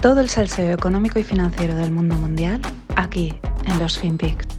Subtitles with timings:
[0.00, 2.60] Todo el salseo económico y financiero del mundo mundial
[2.94, 3.34] aquí
[3.66, 4.57] en los FinPix.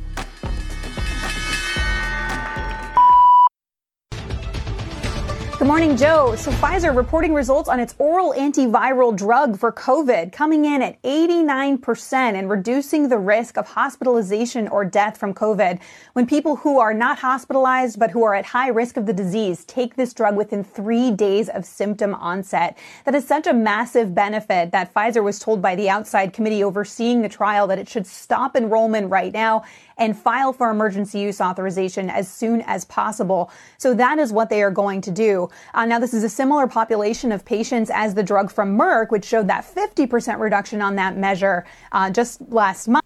[5.60, 6.36] Good morning, Joe.
[6.38, 12.14] So Pfizer reporting results on its oral antiviral drug for COVID coming in at 89%
[12.14, 15.82] and reducing the risk of hospitalization or death from COVID.
[16.14, 19.66] When people who are not hospitalized but who are at high risk of the disease
[19.66, 22.78] take this drug within three days of symptom onset.
[23.04, 27.22] That is such a massive benefit that Pfizer was told by the outside committee overseeing
[27.22, 29.66] the trial that it should stop enrollment right now
[29.98, 33.52] and file for emergency use authorization as soon as possible.
[33.78, 35.49] So that is what they are going to do.
[35.74, 39.26] Uh, now, this is a similar population of patients as the drug from Merck, which
[39.26, 43.06] showed that 50% reduction on that measure uh, just last month.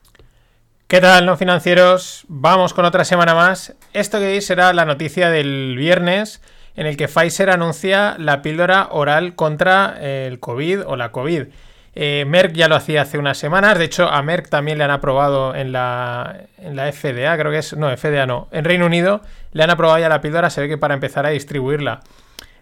[0.88, 2.24] ¿Qué tal, no financieros?
[2.28, 3.74] Vamos con otra semana más.
[3.94, 6.40] Esto que veis será la noticia del viernes
[6.76, 11.48] en el que Pfizer anuncia la píldora oral contra el COVID o la COVID.
[11.96, 14.90] Eh, Merck ya lo hacía hace unas semanas, de hecho a Merck también le han
[14.90, 19.22] aprobado en la, en la FDA, creo que es, no, FDA no, en Reino Unido
[19.52, 22.02] le han aprobado ya la píldora, se ve que para empezar a distribuirla.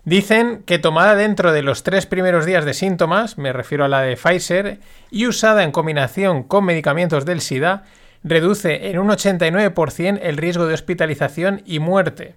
[0.03, 4.01] Dicen que tomada dentro de los tres primeros días de síntomas, me refiero a la
[4.01, 4.79] de Pfizer,
[5.11, 7.83] y usada en combinación con medicamentos del SIDA,
[8.23, 12.35] reduce en un 89% el riesgo de hospitalización y muerte.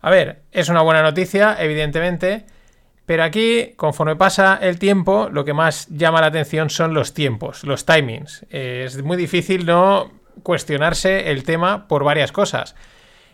[0.00, 2.44] A ver, es una buena noticia, evidentemente,
[3.06, 7.62] pero aquí, conforme pasa el tiempo, lo que más llama la atención son los tiempos,
[7.62, 8.44] los timings.
[8.50, 10.10] es muy difícil no
[10.42, 12.74] cuestionarse el tema por varias cosas.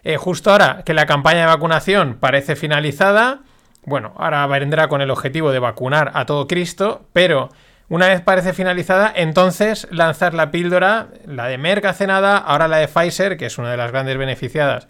[0.05, 3.41] Eh, justo ahora que la campaña de vacunación parece finalizada,
[3.85, 7.51] bueno, ahora vendrá con el objetivo de vacunar a todo Cristo, pero
[7.89, 12.79] una vez parece finalizada, entonces lanzar la píldora, la de Merck hace nada, ahora la
[12.79, 14.89] de Pfizer, que es una de las grandes beneficiadas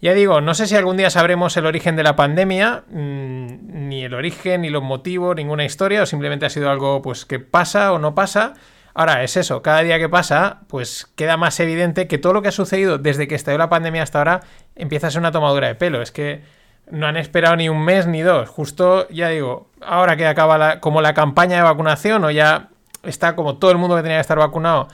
[0.00, 4.04] ya digo, no sé si algún día sabremos el origen de la pandemia, mm, ni
[4.04, 7.92] el origen, ni los motivos, ninguna historia, o simplemente ha sido algo pues que pasa
[7.92, 8.54] o no pasa.
[8.94, 12.48] Ahora es eso, cada día que pasa, pues queda más evidente que todo lo que
[12.48, 14.40] ha sucedido desde que estalló la pandemia hasta ahora
[14.76, 16.00] empieza a ser una tomadura de pelo.
[16.00, 16.42] Es que
[16.90, 18.48] no han esperado ni un mes ni dos.
[18.48, 22.68] Justo, ya digo, ahora que acaba la, como la campaña de vacunación o ya
[23.02, 24.88] está como todo el mundo que tenía que estar vacunado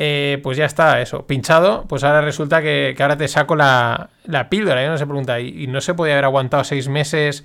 [0.00, 4.48] eh, pues ya está, eso, pinchado, pues ahora resulta que, ahora te saco la, la
[4.48, 7.42] píldora, y no se pregunta, ¿y, no se podía haber aguantado seis meses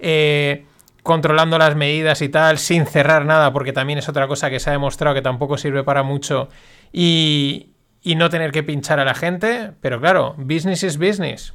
[0.00, 0.64] eh,
[1.04, 4.70] controlando las medidas y tal, sin cerrar nada, porque también es otra cosa que se
[4.70, 6.48] ha demostrado que tampoco sirve para mucho,
[6.92, 9.70] y, y no tener que pinchar a la gente?
[9.80, 11.54] Pero claro, business is business.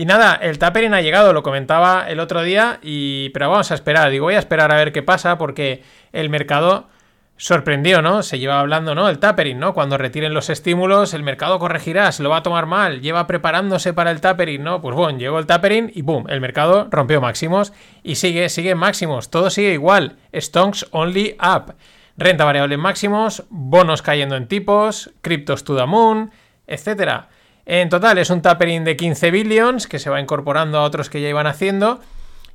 [0.00, 3.74] Y nada, el tapering ha llegado, lo comentaba el otro día, y pero vamos a
[3.74, 5.82] esperar, digo, voy a esperar a ver qué pasa, porque
[6.14, 6.88] el mercado
[7.36, 8.22] sorprendió, ¿no?
[8.22, 9.10] Se lleva hablando, ¿no?
[9.10, 9.74] El tapering, ¿no?
[9.74, 13.92] Cuando retiren los estímulos, el mercado corregirá, se lo va a tomar mal, lleva preparándose
[13.92, 14.80] para el tapering, ¿no?
[14.80, 19.28] Pues bueno, llegó el tapering y boom, el mercado rompió máximos y sigue, sigue máximos,
[19.28, 20.16] todo sigue igual.
[20.32, 21.74] Stonks only up.
[22.16, 26.30] Renta variable máximos, bonos cayendo en tipos, criptos to the moon,
[26.66, 27.26] etc.
[27.72, 31.20] En total es un tapering de 15 billions que se va incorporando a otros que
[31.20, 32.00] ya iban haciendo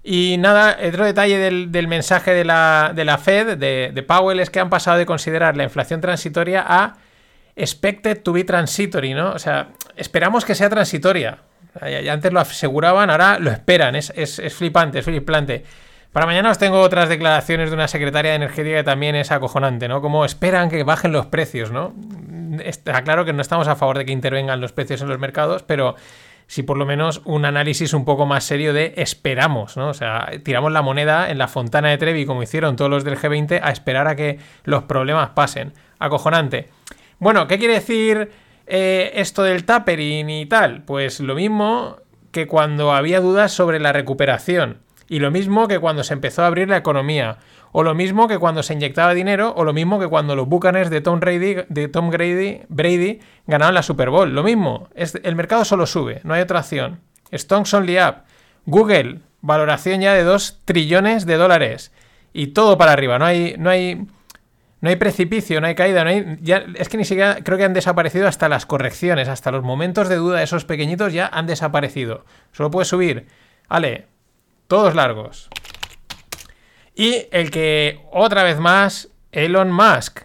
[0.03, 4.59] y nada, otro detalle del, mensaje de la, de la Fed, de, Powell, es que
[4.59, 6.97] han pasado de considerar la inflación transitoria a
[7.55, 9.31] expected to be transitory, ¿no?
[9.31, 11.37] O sea, esperamos que sea transitoria.
[11.81, 13.95] Ya, antes lo aseguraban, ahora lo esperan.
[13.95, 15.63] Es, es, flipante, es flipante.
[16.11, 19.87] Para mañana os tengo otras declaraciones de una secretaria de energía que también es acojonante,
[19.87, 20.01] ¿no?
[20.01, 21.93] Como esperan que bajen los precios, ¿no?
[22.63, 25.63] Está claro que no estamos a favor de que intervengan los precios en los mercados,
[25.63, 25.95] pero
[26.47, 29.89] si por lo menos un análisis un poco más serio de esperamos, ¿no?
[29.89, 33.17] O sea, tiramos la moneda en la fontana de Trevi, como hicieron todos los del
[33.17, 35.73] G20, a esperar a que los problemas pasen.
[35.99, 36.69] Acojonante.
[37.19, 38.31] Bueno, ¿qué quiere decir
[38.67, 40.83] eh, esto del tapering y tal?
[40.83, 41.97] Pues lo mismo
[42.31, 44.79] que cuando había dudas sobre la recuperación.
[45.07, 47.37] Y lo mismo que cuando se empezó a abrir la economía.
[47.77, 50.89] O lo mismo que cuando se inyectaba dinero, o lo mismo que cuando los Buccaneers
[50.89, 54.33] de Tom Brady, de Tom Brady, ganaron la Super Bowl.
[54.33, 57.01] Lo mismo, es, el mercado solo sube, no hay otra acción.
[57.33, 58.23] Stonks only up.
[58.66, 61.91] Google, valoración ya de 2 trillones de dólares.
[62.31, 64.07] Y todo para arriba, no hay, no hay,
[64.79, 67.66] no hay precipicio, no hay caída, no hay, ya, es que ni siquiera creo que
[67.66, 72.23] han desaparecido hasta las correcciones, hasta los momentos de duda, esos pequeñitos ya han desaparecido.
[72.53, 73.28] Solo puede subir.
[73.67, 74.05] Vale,
[74.67, 75.49] todos largos.
[76.95, 80.21] Y el que, otra vez más, Elon Musk.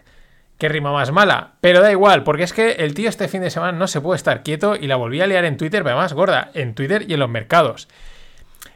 [0.57, 1.53] Que rima más mala.
[1.59, 4.17] Pero da igual, porque es que el tío este fin de semana no se puede
[4.17, 7.13] estar quieto y la volví a liar en Twitter, pero además gorda, en Twitter y
[7.13, 7.87] en los mercados.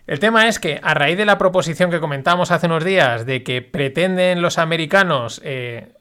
[0.07, 3.43] El tema es que a raíz de la proposición que comentamos hace unos días de
[3.43, 5.93] que pretenden los americanos eh,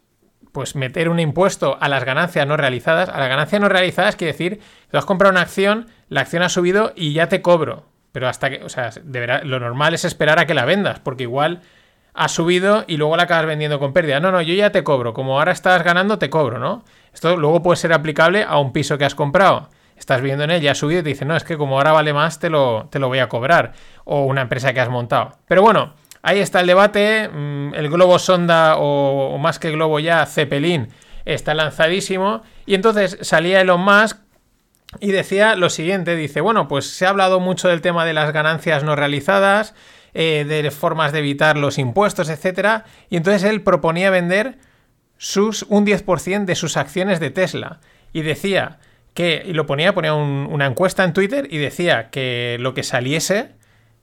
[0.53, 4.33] pues meter un impuesto a las ganancias no realizadas, a las ganancias no realizadas quiere
[4.33, 4.61] decir
[4.91, 7.87] tú has comprado una acción, la acción ha subido y ya te cobro.
[8.13, 8.91] Pero hasta que, o sea,
[9.43, 11.63] lo normal es esperar a que la vendas, porque igual
[12.15, 14.21] ha subido y luego la acabas vendiendo con pérdida.
[14.21, 15.13] No, no, yo ya te cobro.
[15.13, 16.85] Como ahora estás ganando, te cobro, ¿no?
[17.13, 19.69] Esto luego puede ser aplicable a un piso que has comprado.
[19.97, 21.93] Estás viviendo en él, ya ha subido y te dice, no, es que como ahora
[21.93, 23.73] vale más, te lo, te lo voy a cobrar.
[24.05, 25.39] O una empresa que has montado.
[25.47, 27.29] Pero bueno, ahí está el debate.
[27.29, 30.89] Mm, el globo sonda, o más que globo ya, Zeppelin,
[31.25, 32.43] está lanzadísimo.
[32.67, 34.19] Y entonces salía Elon Musk
[35.01, 38.33] y decía lo siguiente, dice, bueno, pues se ha hablado mucho del tema de las
[38.33, 39.75] ganancias no realizadas,
[40.15, 44.59] eh, de formas de evitar los impuestos, etcétera, y entonces él proponía vender
[45.19, 47.81] sus, un 10% de sus acciones de Tesla.
[48.13, 48.79] Y decía
[49.13, 53.53] que, y lo ponía, ponía una encuesta en Twitter y decía que lo que saliese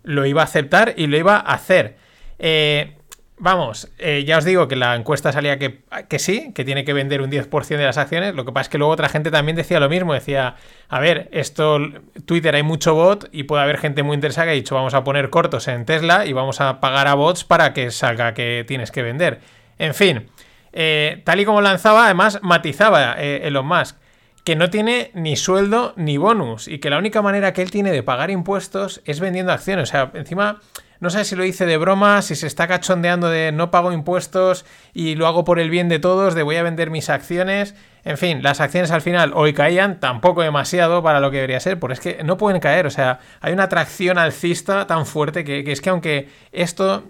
[0.03, 1.97] lo iba a aceptar y lo iba a hacer.
[2.39, 2.97] Eh,
[3.43, 6.93] Vamos, eh, ya os digo que la encuesta salía que, que, sí, que tiene que
[6.93, 8.35] vender un 10% de las acciones.
[8.35, 10.13] Lo que pasa es que luego otra gente también decía lo mismo.
[10.13, 10.57] Decía,
[10.87, 11.79] a ver, esto,
[12.25, 15.03] Twitter hay mucho bot y puede haber gente muy interesada que ha dicho, vamos a
[15.03, 18.91] poner cortos en Tesla y vamos a pagar a bots para que salga que tienes
[18.91, 19.39] que vender.
[19.79, 20.27] En fin,
[20.71, 23.97] eh, tal y como lanzaba, además matizaba eh, Elon Musk
[24.43, 27.91] que no tiene ni sueldo ni bonus y que la única manera que él tiene
[27.91, 29.89] de pagar impuestos es vendiendo acciones.
[29.89, 30.59] O sea, encima
[31.01, 34.65] no sé si lo hice de broma, si se está cachondeando de no pago impuestos
[34.93, 37.73] y lo hago por el bien de todos, de voy a vender mis acciones.
[38.03, 41.79] En fin, las acciones al final hoy caían, tampoco demasiado para lo que debería ser,
[41.79, 45.71] porque es que no pueden caer, o sea, hay una atracción alcista tan fuerte que,
[45.71, 47.03] es que aunque esto,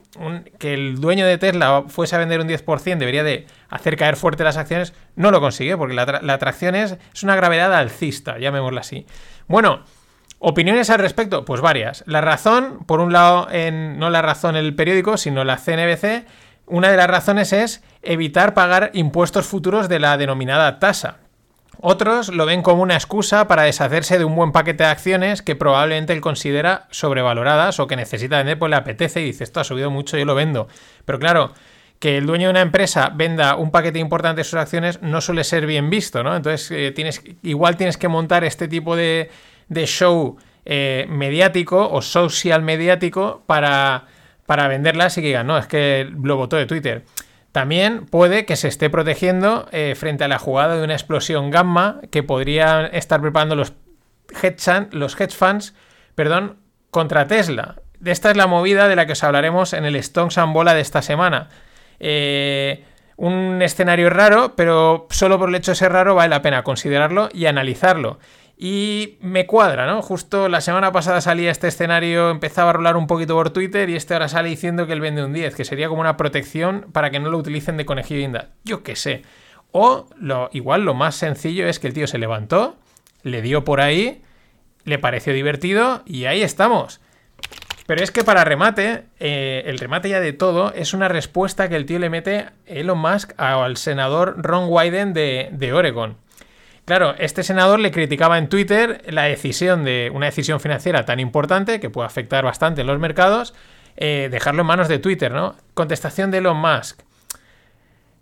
[0.58, 4.46] que el dueño de Tesla fuese a vender un 10%, debería de hacer caer fuerte
[4.46, 9.06] las acciones, no lo consigue, porque la, atracción es, es una gravedad alcista, llamémosla así.
[9.48, 9.84] Bueno,
[10.44, 11.46] ¿Opiniones al respecto?
[11.46, 12.04] Pues varias.
[12.08, 16.26] La razón, por un lado, no la razón el periódico, sino la CNBC,
[16.66, 21.18] una de las razones es evitar pagar impuestos futuros de la denominada tasa.
[21.80, 25.56] Otros lo ven como una excusa para deshacerse de un buen paquete de acciones que
[25.56, 29.64] probablemente él considera sobrevaloradas o que necesita vender, pues le apetece y dice esto ha
[29.64, 30.68] subido mucho, yo lo vendo.
[31.06, 31.54] Pero claro,
[32.00, 35.44] que el dueño de una empresa venda un paquete importante de sus acciones no suele
[35.44, 36.36] ser bien visto, ¿no?
[36.36, 39.30] Entonces, eh, tienes, igual tienes que montar este tipo de,
[39.72, 44.06] de show eh, mediático o social mediático para,
[44.46, 47.06] para venderlas y que digan, no, es que lo votó de Twitter.
[47.54, 52.02] También puede que se esté protegiendo eh, frente a la jugada de una explosión gamma
[52.12, 53.74] que podrían estar preparando los
[54.42, 55.74] hedge, los hedge funds
[56.16, 56.58] perdón,
[56.90, 57.76] contra Tesla.
[58.04, 60.82] Esta es la movida de la que os hablaremos en el Stones and Bola de
[60.82, 61.48] esta semana.
[62.00, 62.84] Eh,
[63.16, 67.30] un escenario raro, pero solo por el hecho de ser raro vale la pena considerarlo
[67.32, 68.20] y analizarlo.
[68.64, 70.04] Y me cuadra, ¿no?
[70.04, 73.96] Justo la semana pasada salía este escenario, empezaba a rolar un poquito por Twitter y
[73.96, 77.10] este ahora sale diciendo que él vende un 10, que sería como una protección para
[77.10, 78.50] que no lo utilicen de conejillo inda.
[78.64, 79.24] Yo qué sé.
[79.72, 82.76] O lo, igual lo más sencillo es que el tío se levantó,
[83.24, 84.22] le dio por ahí,
[84.84, 87.02] le pareció divertido y ahí estamos.
[87.88, 91.78] Pero es que para remate, eh, el remate ya de todo, es una respuesta que
[91.78, 96.18] el tío le mete Elon Musk al senador Ron Wyden de, de Oregon.
[96.86, 101.80] Claro, este senador le criticaba en Twitter la decisión de una decisión financiera tan importante
[101.80, 103.54] que puede afectar bastante en los mercados,
[103.98, 105.56] eh, dejarlo en manos de Twitter, ¿no?
[105.74, 107.02] Contestación de Elon Musk.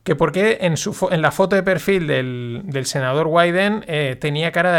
[0.03, 0.75] Que porque en,
[1.11, 4.77] en la foto de perfil del, senador Wyden eh, tenía cara de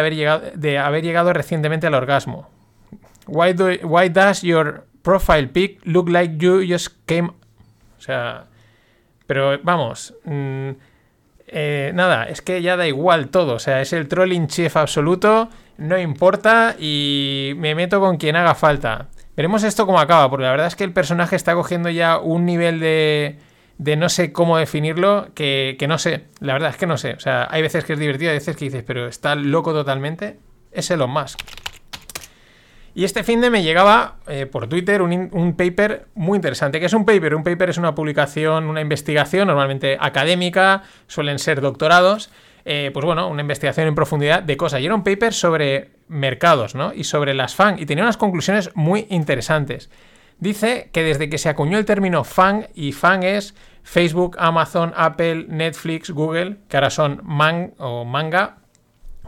[0.79, 2.51] haber, llegado, recientemente al orgasmo.
[3.27, 7.29] Why, why does your profile pic look like you just came...
[7.99, 8.47] O sea...
[9.27, 10.15] Pero vamos...
[10.25, 10.71] Mm,
[11.53, 13.55] eh, nada, es que ya da igual todo.
[13.55, 18.55] O sea, es el trolling chef absoluto, no importa y me meto con quien haga
[18.55, 19.09] falta.
[19.37, 22.45] Veremos esto cómo acaba, porque la verdad es que el personaje está cogiendo ya un
[22.45, 23.39] nivel de,
[23.79, 26.25] de no sé cómo definirlo, que, que, no sé.
[26.41, 27.15] La verdad es que no sé.
[27.15, 30.39] O sea, hay veces que es divertido, hay veces que dices, pero está loco totalmente.
[30.73, 31.41] Es Elon Musk.
[32.95, 36.81] Y este fin de me llegaba eh, por Twitter un, paper muy interesante.
[36.81, 37.35] ¿Qué es un paper?
[37.35, 42.31] Un paper es una publicación, una investigación, normalmente académica, suelen ser doctorados.
[42.65, 44.81] Eh, pues bueno, una investigación en profundidad de cosas.
[44.81, 46.93] Y era un paper sobre mercados, ¿no?
[46.93, 47.79] Y sobre las FAN.
[47.79, 49.89] Y tenía unas conclusiones muy interesantes.
[50.39, 55.47] Dice que desde que se acuñó el término FAN, y FAN es Facebook, Amazon, Apple,
[55.49, 58.57] Netflix, Google, que ahora son MAN o manga,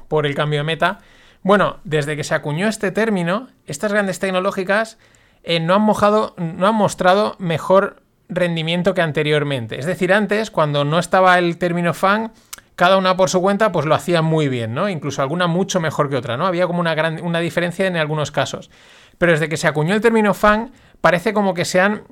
[0.09, 0.99] por el cambio de meta,
[1.43, 4.99] bueno, desde que se acuñó este término, estas grandes tecnológicas
[5.43, 9.79] eh, no, han mojado, no han mostrado mejor rendimiento que anteriormente.
[9.79, 12.33] Es decir, antes, cuando no estaba el término fan,
[12.77, 14.89] cada una por su cuenta, pues lo hacía muy bien, ¿no?
[14.89, 16.47] Incluso alguna mucho mejor que otra, ¿no?
[16.47, 18.71] Había como una, gran, una diferencia en algunos casos.
[19.19, 22.05] Pero desde que se acuñó el término fan, parece como que se han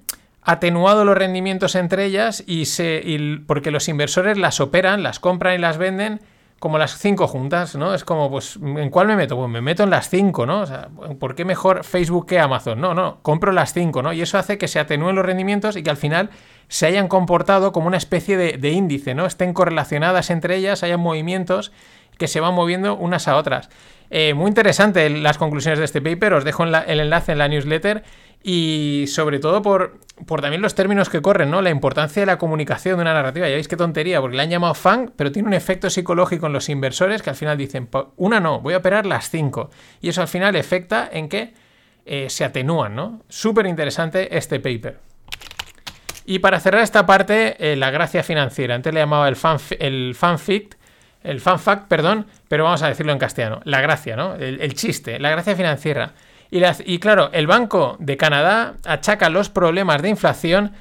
[0.43, 3.03] atenuado los rendimientos entre ellas y se.
[3.47, 6.21] porque los inversores las operan, las compran y las venden
[6.61, 7.95] como las cinco juntas, ¿no?
[7.95, 9.35] Es como, pues, ¿en cuál me meto?
[9.35, 10.61] Pues me meto en las cinco, ¿no?
[10.61, 12.79] O sea, ¿por qué mejor Facebook que Amazon?
[12.79, 14.13] No, no, compro las cinco, ¿no?
[14.13, 16.29] Y eso hace que se atenúen los rendimientos y que al final
[16.69, 19.25] se hayan comportado como una especie de, índice, ¿no?
[19.25, 21.73] Estén correlacionadas entre ellas, hayan movimientos
[22.19, 23.71] que se van moviendo unas a otras.
[24.11, 28.03] Eh, muy interesante las conclusiones de este paper, os dejo el enlace en la newsletter
[28.43, 30.01] y sobre todo por,
[30.41, 31.63] también los términos que corren, ¿no?
[31.63, 33.49] La importancia de la comunicación de una narrativa.
[33.49, 36.55] Ya veis qué tontería, porque le han llamado fan, pero tiene un efecto psicológico en
[36.55, 39.71] los inversores que al final dicen, una no, voy a operar las cinco.
[40.01, 41.53] Y eso al final efecta en que
[42.07, 43.23] eh, se atenúan, ¿no?
[43.29, 44.99] Súper interesante este paper.
[46.25, 48.75] Y para cerrar esta parte, eh, la gracia financiera.
[48.75, 50.79] Antes le llamaba el, fan, el fanfic,
[51.23, 53.61] el fanfact, perdón, pero vamos a decirlo en castellano.
[53.65, 54.35] La gracia, ¿no?
[54.35, 56.15] el chiste, la gracia financiera.
[56.51, 60.73] Y, claro, el Banco de Canadá achaca los problemas de inflación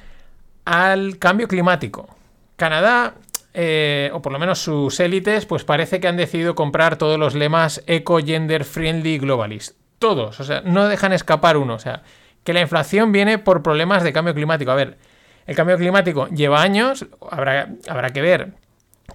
[0.64, 2.08] al cambio climático.
[2.56, 3.14] Canadá,
[3.54, 7.34] eh, o por lo menos sus élites, pues parece que han decidido comprar todos los
[7.36, 9.76] lemas eco, gender, friendly, globalist.
[10.00, 11.74] Todos, o sea, no dejan escapar uno.
[11.74, 12.02] O sea,
[12.42, 14.72] que la inflación viene por problemas de cambio climático.
[14.72, 14.98] A ver,
[15.46, 18.54] el cambio climático lleva años, habrá, habrá que ver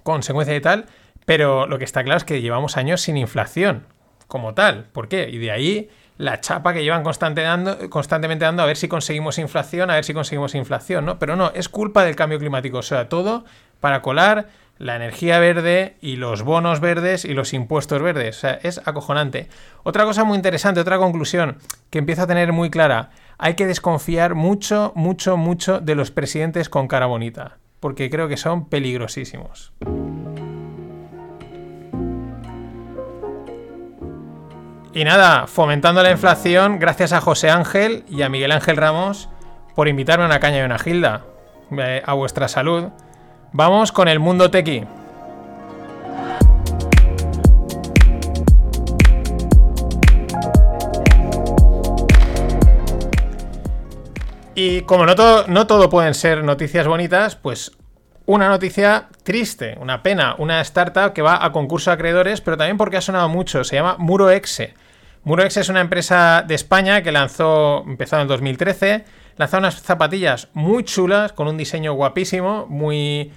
[0.02, 0.86] consecuencia y tal,
[1.26, 3.84] pero lo que está claro es que llevamos años sin inflación
[4.26, 4.86] como tal.
[4.92, 5.28] ¿Por qué?
[5.28, 9.94] Y de ahí la chapa que llevan constantemente dando a ver si conseguimos inflación, a
[9.94, 11.18] ver si conseguimos inflación, ¿no?
[11.18, 13.44] Pero no, es culpa del cambio climático, o sea, todo
[13.80, 18.38] para colar la energía verde y los bonos verdes y los impuestos verdes.
[18.38, 19.48] O sea, es acojonante.
[19.82, 21.58] Otra cosa muy interesante, otra conclusión
[21.90, 26.68] que empiezo a tener muy clara, hay que desconfiar mucho, mucho, mucho de los presidentes
[26.68, 29.72] con cara bonita, porque creo que son peligrosísimos.
[34.96, 39.28] Y nada, fomentando la inflación, gracias a José Ángel y a Miguel Ángel Ramos
[39.74, 41.20] por invitarme a una caña y una gilda.
[41.70, 42.84] Eh, a vuestra salud.
[43.52, 44.84] Vamos con el mundo tequi.
[54.54, 57.76] Y como no todo, no todo pueden ser noticias bonitas, pues
[58.24, 62.78] una noticia triste, una pena, una startup que va a concurso de acreedores, pero también
[62.78, 64.85] porque ha sonado mucho, se llama MuroExe.
[65.26, 69.04] Muroex es una empresa de España que lanzó, empezó en el 2013,
[69.36, 73.32] lanzó unas zapatillas muy chulas, con un diseño guapísimo, muy...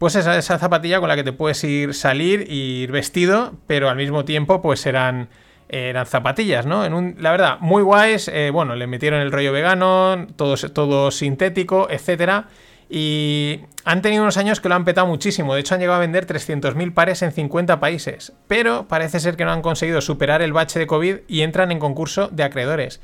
[0.00, 3.96] Pues esa, esa zapatilla con la que te puedes ir salir ir vestido, pero al
[3.96, 5.28] mismo tiempo pues eran,
[5.68, 6.84] eran zapatillas, ¿no?
[6.84, 11.12] En un, la verdad, muy guays, eh, bueno, le metieron el rollo vegano, todo, todo
[11.12, 12.48] sintético, etcétera.
[12.92, 15.54] Y han tenido unos años que lo han petado muchísimo.
[15.54, 18.32] De hecho, han llegado a vender 300.000 pares en 50 países.
[18.48, 21.78] Pero parece ser que no han conseguido superar el bache de COVID y entran en
[21.78, 23.00] concurso de acreedores.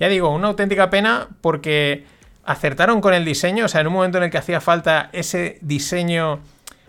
[0.00, 2.04] Ya digo, una auténtica pena porque
[2.44, 3.66] acertaron con el diseño.
[3.66, 6.40] O sea, en un momento en el que hacía falta ese diseño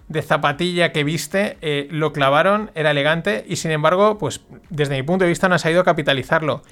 [0.08, 4.42] de zapatilla que viste, eh, lo clavaron, era elegante y sin embargo, pues
[4.72, 6.64] desde mi punto de vista no ha sabido capitalizarlo.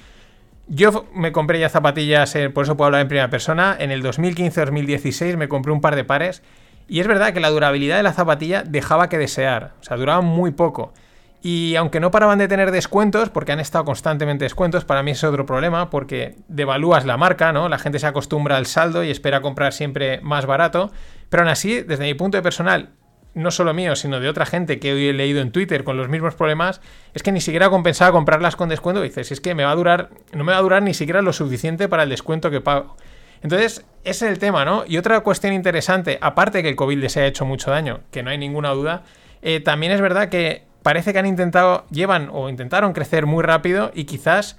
[0.68, 3.74] Yo me compré ya zapatillas, por eso puedo hablar en primera persona.
[3.78, 6.42] En el 2015-2016 me compré un par de pares.
[6.88, 9.72] Y es verdad que la durabilidad de la zapatilla dejaba que desear.
[9.80, 10.92] O sea, duraban muy poco.
[11.40, 15.22] Y aunque no paraban de tener descuentos, porque han estado constantemente descuentos, para mí es
[15.24, 17.68] otro problema, porque devalúas la marca, ¿no?
[17.68, 20.90] La gente se acostumbra al saldo y espera comprar siempre más barato.
[21.28, 22.90] Pero aún así, desde mi punto de personal,
[23.34, 26.08] no solo mío, sino de otra gente que hoy he leído en Twitter con los
[26.08, 26.80] mismos problemas,
[27.14, 29.02] es que ni siquiera compensaba comprarlas con descuento.
[29.02, 31.32] Dices, es que me va a durar, no me va a durar ni siquiera lo
[31.32, 32.96] suficiente para el descuento que pago.
[33.42, 34.84] Entonces, ese es el tema, ¿no?
[34.86, 38.30] Y otra cuestión interesante, aparte que el COVID les ha hecho mucho daño, que no
[38.30, 39.04] hay ninguna duda,
[39.42, 43.92] eh, también es verdad que parece que han intentado, llevan o intentaron crecer muy rápido
[43.94, 44.56] y quizás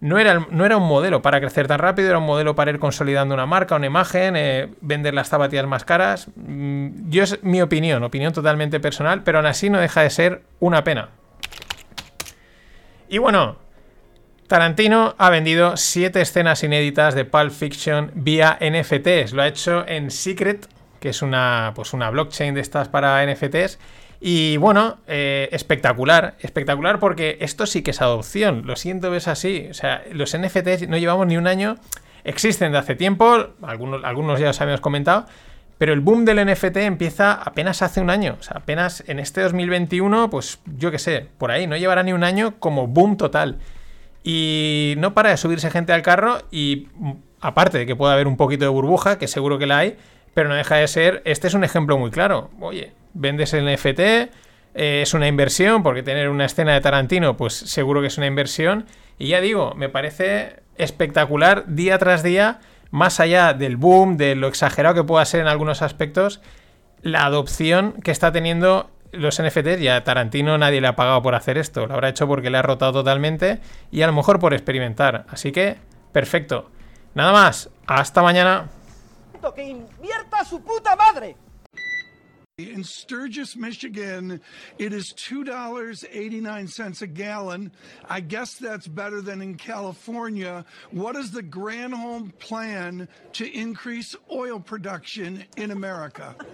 [0.00, 2.78] no era, no era un modelo para crecer tan rápido, era un modelo para ir
[2.78, 6.28] consolidando una marca, una imagen, eh, vender las zapatillas más caras.
[6.36, 10.42] Mm, yo es mi opinión, opinión totalmente personal, pero aún así no deja de ser
[10.58, 11.10] una pena.
[13.10, 13.56] Y bueno,
[14.46, 19.32] Tarantino ha vendido siete escenas inéditas de Pulp Fiction vía NFTs.
[19.32, 20.66] Lo ha hecho en Secret,
[20.98, 23.78] que es una, pues una blockchain de estas para NFTs.
[24.20, 28.66] Y bueno, eh, espectacular, espectacular porque esto sí que es adopción.
[28.66, 29.68] Lo siento, es así.
[29.70, 31.76] O sea, los NFTs no llevamos ni un año,
[32.22, 35.26] existen de hace tiempo, algunos, algunos ya os habíamos comentado,
[35.78, 38.36] pero el boom del NFT empieza apenas hace un año.
[38.38, 42.12] O sea, apenas en este 2021, pues yo qué sé, por ahí, no llevará ni
[42.12, 43.58] un año como boom total.
[44.22, 46.88] Y no para de subirse gente al carro y
[47.40, 49.96] aparte de que pueda haber un poquito de burbuja, que seguro que la hay,
[50.34, 52.50] pero no deja de ser, este es un ejemplo muy claro.
[52.60, 54.30] Oye, vendes el NFT, eh,
[54.74, 58.86] es una inversión, porque tener una escena de Tarantino, pues seguro que es una inversión.
[59.18, 64.48] Y ya digo, me parece espectacular día tras día, más allá del boom, de lo
[64.48, 66.40] exagerado que pueda ser en algunos aspectos,
[67.02, 71.58] la adopción que está teniendo los NFTs ya Tarantino nadie le ha pagado por hacer
[71.58, 71.86] esto.
[71.86, 75.26] Lo habrá hecho porque le ha rotado totalmente y a lo mejor por experimentar.
[75.28, 75.78] Así que,
[76.12, 76.70] perfecto.
[77.14, 77.70] Nada más.
[77.86, 78.68] Hasta mañana.
[79.54, 81.36] Que invierta su puta madre.
[82.68, 84.40] In Sturgis, Michigan,
[84.78, 87.72] it is $2.89 a gallon.
[88.08, 90.64] I guess that's better than in California.
[90.90, 96.34] What is the Granholm plan to increase oil production in America?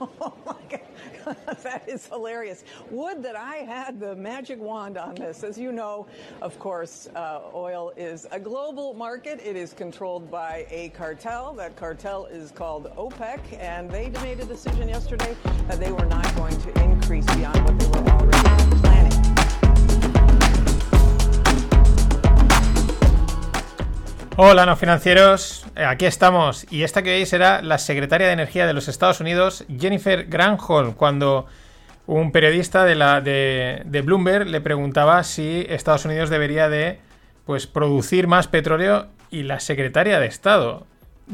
[0.00, 0.80] Oh my God.
[1.62, 2.64] that is hilarious.
[2.90, 5.42] Would that I had the magic wand on this.
[5.44, 6.06] As you know,
[6.42, 9.40] of course, uh, oil is a global market.
[9.44, 11.54] It is controlled by a cartel.
[11.54, 15.36] That cartel is called OPEC, and they made a decision yesterday
[15.68, 18.43] that they were not going to increase beyond what they were already
[24.36, 25.64] Hola, no financieros.
[25.76, 26.66] Eh, aquí estamos.
[26.68, 30.94] Y esta que veis era la secretaria de Energía de los Estados Unidos, Jennifer Granholm,
[30.94, 31.46] cuando
[32.08, 36.98] un periodista de, la, de, de Bloomberg le preguntaba si Estados Unidos debería de
[37.46, 40.84] pues, producir más petróleo y la secretaria de Estado,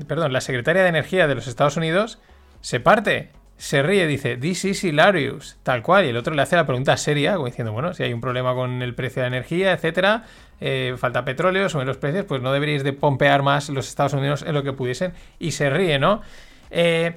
[0.07, 2.19] perdón, la secretaria de Energía de los Estados Unidos
[2.61, 6.57] se parte se ríe, dice, This is hilarious, tal cual, y el otro le hace
[6.57, 9.37] la pregunta seria, como diciendo, bueno, si hay un problema con el precio de la
[9.37, 10.25] energía, etcétera,
[10.63, 14.43] eh, falta petróleo, suben los precios, pues no deberíais de pompear más los Estados Unidos
[14.47, 16.23] en lo que pudiesen, y se ríe, ¿no?
[16.71, 17.17] Eh,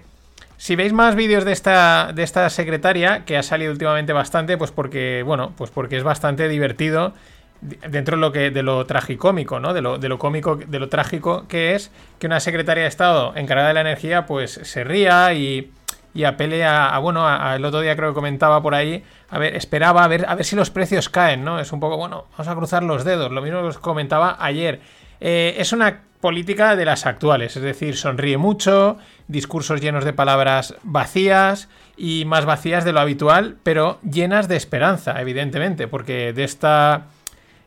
[0.58, 4.72] si veis más vídeos de esta, de esta secretaria, que ha salido últimamente bastante, pues
[4.72, 7.14] porque, bueno, pues porque es bastante divertido
[7.62, 9.74] dentro de lo que de lo tragicómico, ¿no?
[9.74, 13.32] De lo, de lo cómico, de lo trágico que es que una secretaria de Estado
[13.38, 15.72] encargada de la energía, pues se ría y
[16.14, 20.04] y apele a, bueno, el otro día creo que comentaba por ahí, a ver, esperaba
[20.04, 21.60] a ver, a ver si los precios caen, ¿no?
[21.60, 24.82] Es un poco, bueno, vamos a cruzar los dedos, lo mismo que os comentaba ayer.
[25.20, 30.76] Eh, es una política de las actuales, es decir, sonríe mucho, discursos llenos de palabras
[30.84, 31.68] vacías
[31.98, 37.08] y más vacías de lo habitual, pero llenas de esperanza, evidentemente, porque de esta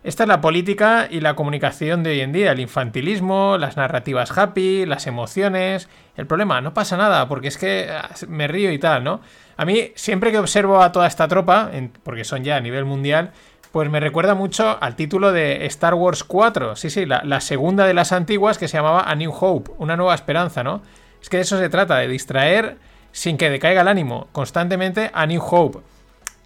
[0.07, 4.39] esta es la política y la comunicación de hoy en día, el infantilismo, las narrativas
[4.39, 5.89] happy, las emociones.
[6.17, 9.21] El problema, no pasa nada, porque es que ah, me río y tal, ¿no?
[9.57, 11.71] A mí, siempre que observo a toda esta tropa,
[12.03, 13.33] porque son ya a nivel mundial,
[13.73, 17.87] pues me recuerda mucho al título de Star Wars 4, sí, sí, la, la segunda
[17.87, 20.83] de las antiguas que se llamaba A New Hope, una nueva esperanza, ¿no?
[21.21, 22.79] Es que de eso se trata, de distraer
[23.13, 25.81] sin que decaiga el ánimo constantemente a New Hope.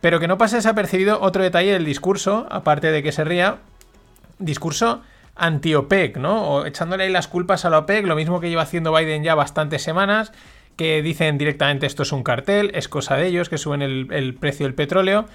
[0.01, 3.59] Pero que no pase desapercibido otro detalle del discurso, aparte de que se ría,
[4.39, 5.03] discurso
[5.41, 6.49] anti-OPEC, ¿no?
[6.49, 9.35] O echándole ahí las culpas a la OPEC, lo mismo que lleva haciendo Biden ya
[9.35, 10.33] bastantes semanas,
[10.77, 14.67] que dicen directamente esto es un cartel, es cosa de ellos, que suben el, precio
[14.67, 15.27] del petróleo.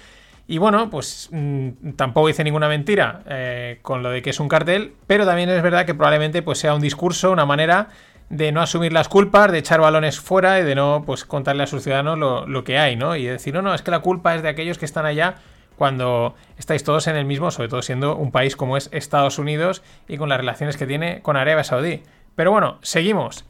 [0.48, 4.48] Y bueno, pues mm, tampoco dice ninguna mentira eh, con lo de que es un
[4.48, 7.88] cartel, pero también es verdad que probablemente pues, sea un discurso, una manera
[8.28, 11.66] de no asumir las culpas, de echar balones fuera y de no pues contarle a
[11.66, 13.16] sus ciudadanos lo, que hay, ¿no?
[13.16, 15.36] Y decir, no, no, es que la culpa es de aquellos que están allá
[15.76, 19.82] cuando estáis todos en el mismo, sobre todo siendo un país como es Estados Unidos
[20.08, 22.02] y con las relaciones que tiene con Arabia Saudí.
[22.34, 23.44] Pero bueno, seguimos.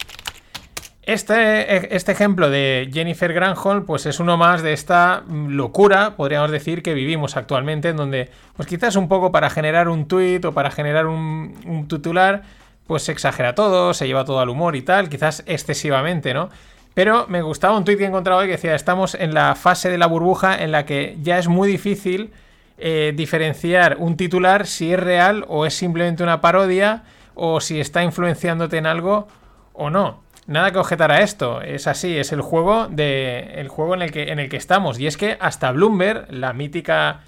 [1.03, 6.83] Este, este ejemplo de Jennifer Granholm, pues es uno más de esta locura, podríamos decir,
[6.83, 10.73] que vivimos actualmente, en donde, pues quizás un poco para generar un tweet o para
[10.73, 12.43] generar un, un titular,
[12.89, 16.49] pues se exagera todo, se lleva todo al humor y tal, quizás excesivamente, ¿no?
[16.97, 19.91] Pero me gustaba un tuit que he encontrado hoy que decía, estamos en la fase
[19.91, 22.31] de la burbuja en la que ya es muy difícil
[22.79, 27.03] eh, diferenciar un titular si es real o es simplemente una parodia
[27.35, 29.29] o si está influenciándote en algo
[29.75, 30.23] o no.
[30.47, 34.11] Nada que objetar a esto, es así, es el juego de el juego en el
[34.11, 37.21] que en el que estamos y es que hasta Bloomberg, la mítica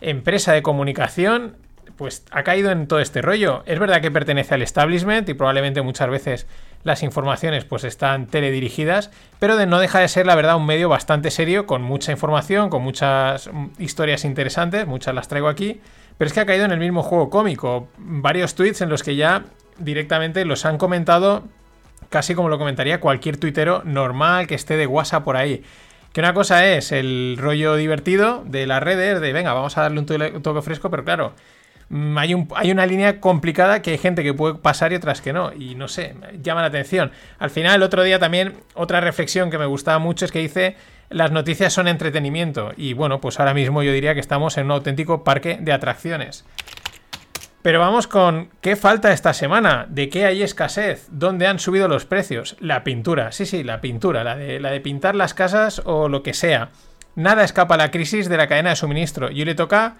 [0.00, 1.56] empresa de comunicación,
[1.96, 3.64] pues ha caído en todo este rollo.
[3.66, 6.46] Es verdad que pertenece al establishment y probablemente muchas veces
[6.84, 11.30] las informaciones pues están teledirigidas, pero no deja de ser la verdad un medio bastante
[11.30, 15.80] serio, con mucha información, con muchas mm, historias interesantes, muchas las traigo aquí,
[16.18, 17.88] pero es que ha caído en el mismo juego cómico.
[17.98, 19.44] Varios tweets en los que ya
[19.78, 21.44] directamente los han comentado
[22.08, 25.64] casi como lo comentaría cualquier tuitero normal que esté de WhatsApp por ahí.
[26.12, 30.00] Que una cosa es el rollo divertido de las redes, de venga, vamos a darle
[30.00, 31.34] un toque fresco, pero claro,
[31.90, 35.32] hay, un, hay, una línea complicada que hay gente que puede pasar y otras que
[35.32, 35.52] no.
[35.52, 37.12] Y no sé, llama la atención.
[37.38, 40.76] Al final, el otro día también, otra reflexión que me gustaba mucho es que dice,
[41.08, 42.72] las noticias son entretenimiento.
[42.76, 46.44] Y bueno, pues ahora mismo yo diría que estamos en un auténtico parque de atracciones.
[47.62, 52.04] Pero vamos con qué falta esta semana, de qué hay escasez, dónde han subido los
[52.04, 56.08] precios, la pintura, sí, sí, la pintura, la de, la de pintar las casas o
[56.08, 56.70] lo que sea.
[57.16, 59.96] Nada escapa a la crisis de la cadena de suministro y hoy le toca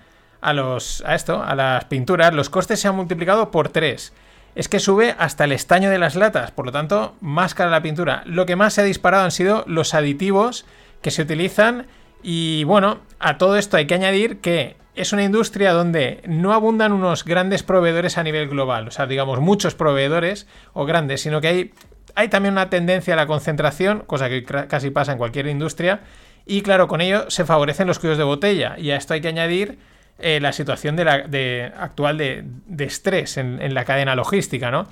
[0.47, 4.13] a, los, a esto, a las pinturas, los costes se han multiplicado por 3.
[4.55, 7.83] Es que sube hasta el estaño de las latas, por lo tanto, más cara la
[7.83, 8.23] pintura.
[8.27, 10.65] Lo que más se ha disparado han sido los aditivos
[11.03, 11.87] que se utilizan
[12.23, 16.93] Y bueno, a todo esto hay que añadir que es una industria donde no abundan
[16.93, 21.49] unos grandes proveedores a nivel global, o sea, digamos, muchos proveedores o grandes, sino que
[21.49, 21.75] hay,
[22.15, 26.01] hay también una tendencia a la concentración, cosa que casi pasa en cualquier industria,
[26.47, 29.29] y claro, con ello se favorecen los cuellos de botella, y a esto hay que
[29.29, 29.79] añadir
[30.19, 32.45] eh, la situación de la, de, actual de,
[32.79, 34.87] estrés en, en, la cadena logística, ¿no?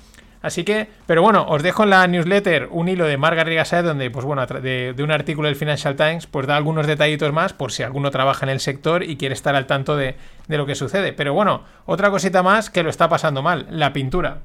[0.45, 4.11] Así que, pero bueno, os dejo en la newsletter un hilo de Margaret Rigasaet donde,
[4.11, 7.83] pues bueno, de, un artículo del Financial Times, pues da algunos detallitos más por si
[7.83, 11.15] alguno trabaja en el sector y quiere estar al tanto de, de lo que sucede.
[11.15, 14.41] Pero bueno, otra cosita más que lo está pasando mal, la pintura.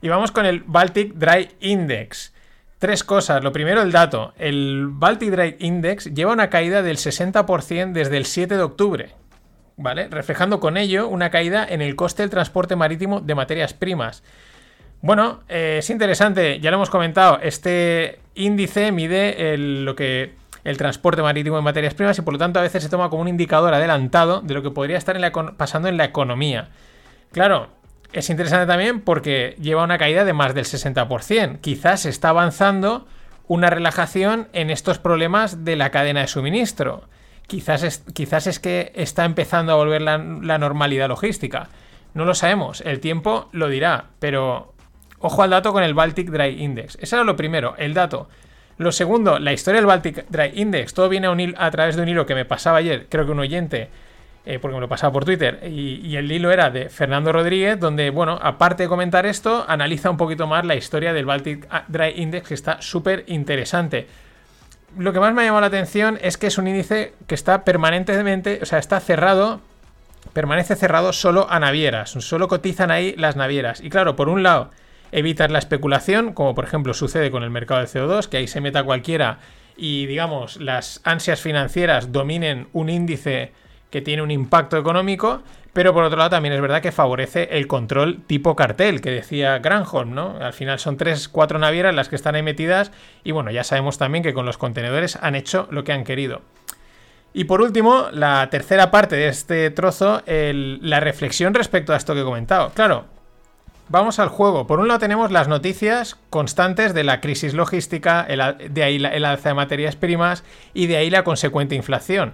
[0.00, 2.32] Y vamos con el Baltic Dry Index.
[2.78, 3.42] Tres cosas.
[3.42, 4.34] Lo primero, el dato.
[4.38, 9.14] El Baltic Dry Index lleva una caída del 60% desde el 7 de octubre.
[9.76, 10.08] ¿vale?
[10.08, 14.22] Reflejando con ello una caída en el coste del transporte marítimo de materias primas.
[15.02, 20.34] Bueno, eh, es interesante, ya lo hemos comentado, este índice mide el, lo que
[20.64, 23.22] el transporte marítimo de materias primas y por lo tanto a veces se toma como
[23.22, 25.16] un indicador adelantado de lo que podría estar
[25.56, 26.70] pasando en la economía.
[27.30, 27.68] Claro,
[28.12, 31.60] es interesante también porque lleva una caída de más del 60%.
[31.60, 33.06] Quizás está avanzando
[33.48, 37.04] una relajación en estos problemas de la cadena de suministro.
[37.46, 41.68] Quizás es, quizás es que está empezando a volver la, normalidad logística.
[42.14, 44.74] No lo sabemos, el tiempo lo dirá, pero
[45.20, 46.98] ojo al dato con el Baltic Dry Index.
[47.00, 48.28] Eso era lo primero, el dato.
[48.78, 50.92] Lo segundo, la historia del Baltic Dry Index.
[50.92, 53.40] Todo viene a, a través de un hilo que me pasaba ayer, creo que un
[53.40, 53.90] oyente,
[54.46, 58.10] eh, porque me lo pasaba por Twitter, y, el hilo era de Fernando Rodríguez, donde,
[58.10, 62.48] bueno, aparte de comentar esto, analiza un poquito más la historia del Baltic Dry Index,
[62.48, 64.06] que está súper interesante
[64.96, 67.64] lo que más me ha llamado la atención es que es un índice que está
[67.64, 69.60] permanentemente, o sea, está cerrado,
[70.32, 73.80] permanece cerrado solo a navieras, solo cotizan ahí las navieras.
[73.80, 74.70] Y claro, por un lado,
[75.12, 78.60] evitar la especulación, como por ejemplo sucede con el mercado de CO2, que ahí se
[78.60, 79.38] meta cualquiera
[79.76, 83.52] y digamos las ansias financieras dominen un índice
[83.90, 87.66] que tiene un impacto económico, pero por otro lado también es verdad que favorece el
[87.66, 90.36] control tipo cartel, que decía Granholm, ¿no?
[90.40, 92.92] Al final son tres, cuatro navieras las que están ahí metidas
[93.24, 96.40] y bueno, ya sabemos también que con los contenedores han hecho lo que han querido.
[97.34, 102.22] Y por último, la tercera parte de este trozo, la reflexión respecto a esto que
[102.22, 102.70] he comentado.
[102.70, 103.04] Claro,
[103.90, 104.66] vamos al juego.
[104.66, 109.50] Por un lado tenemos las noticias constantes de la crisis logística, de ahí el alza
[109.50, 112.32] de materias primas y de ahí la consecuente inflación.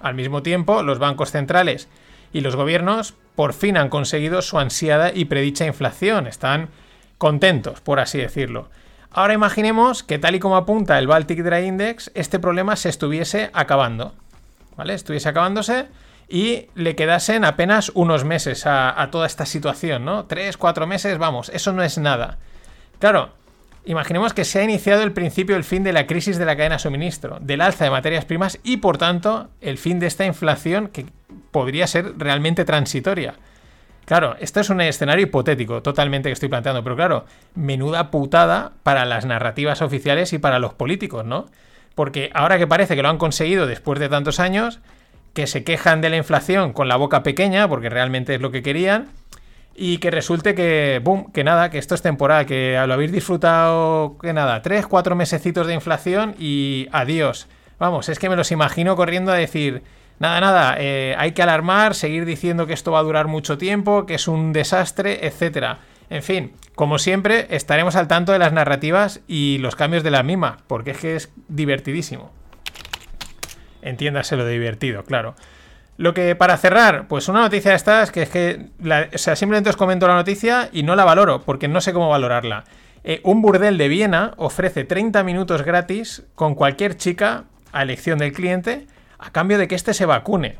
[0.00, 1.88] Al mismo tiempo, los bancos centrales
[2.32, 6.26] y los gobiernos por fin han conseguido su ansiada y predicha inflación.
[6.26, 6.68] Están
[7.18, 8.68] contentos, por así decirlo.
[9.10, 13.50] Ahora imaginemos que tal y como apunta el Baltic Dry Index, este problema se estuviese
[13.52, 14.14] acabando.
[14.76, 14.94] ¿Vale?
[14.94, 15.86] Estuviese acabándose
[16.28, 20.26] y le quedasen apenas unos meses a, a toda esta situación, ¿no?
[20.26, 22.38] Tres, cuatro meses, vamos, eso no es nada.
[23.00, 23.32] Claro,
[23.88, 26.74] Imaginemos que se ha iniciado el principio del fin de la crisis de la cadena
[26.74, 30.88] de suministro, del alza de materias primas y por tanto el fin de esta inflación
[30.88, 31.06] que
[31.50, 33.36] podría ser realmente transitoria.
[34.04, 37.24] Claro, esto es un escenario hipotético totalmente que estoy planteando, pero claro,
[37.54, 41.46] menuda putada para las narrativas oficiales y para los políticos, ¿no?
[41.94, 44.80] Porque ahora que parece que lo han conseguido después de tantos años,
[45.32, 48.62] que se quejan de la inflación con la boca pequeña, porque realmente es lo que
[48.62, 49.08] querían,
[49.80, 54.18] y que resulte que, boom, que nada, que esto es temporal, que lo habéis disfrutado,
[54.20, 57.46] que nada, tres, cuatro mesecitos de inflación y adiós.
[57.78, 59.84] Vamos, es que me los imagino corriendo a decir,
[60.18, 64.04] nada, nada, eh, hay que alarmar, seguir diciendo que esto va a durar mucho tiempo,
[64.04, 65.78] que es un desastre, etcétera.
[66.10, 70.24] En fin, como siempre, estaremos al tanto de las narrativas y los cambios de la
[70.24, 72.32] misma, porque es que es divertidísimo.
[73.80, 75.36] Entiéndase lo de divertido, claro.
[75.98, 78.66] Lo que para cerrar, pues una noticia de estas que es que,
[79.12, 82.08] o sea, simplemente os comento la noticia y no la valoro, porque no sé cómo
[82.08, 82.62] valorarla.
[83.02, 88.32] Eh, un burdel de Viena ofrece 30 minutos gratis con cualquier chica a elección del
[88.32, 88.86] cliente
[89.18, 90.58] a cambio de que éste se vacune.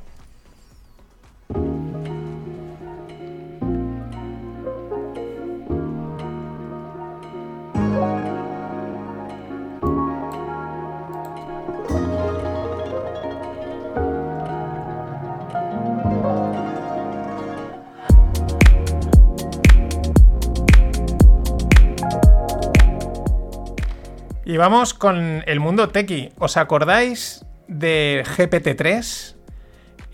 [24.49, 26.31] Y vamos con el mundo tequi.
[26.39, 29.37] ¿Os acordáis de GPT-3?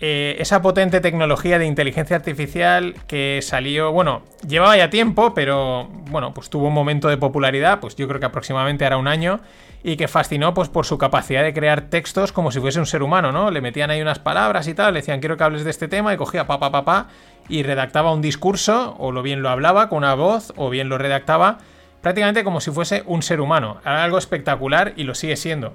[0.01, 6.33] Eh, esa potente tecnología de inteligencia artificial que salió, bueno, llevaba ya tiempo, pero bueno,
[6.33, 9.39] pues tuvo un momento de popularidad, pues yo creo que aproximadamente era un año,
[9.83, 13.03] y que fascinó pues por su capacidad de crear textos como si fuese un ser
[13.03, 13.51] humano, ¿no?
[13.51, 16.13] Le metían ahí unas palabras y tal, le decían quiero que hables de este tema,
[16.13, 17.07] y cogía pa pa pa pa,
[17.47, 20.97] y redactaba un discurso, o lo bien lo hablaba con una voz, o bien lo
[20.97, 21.59] redactaba
[22.05, 23.81] prácticamente como si fuese un ser humano.
[23.83, 25.73] Algo espectacular y lo sigue siendo.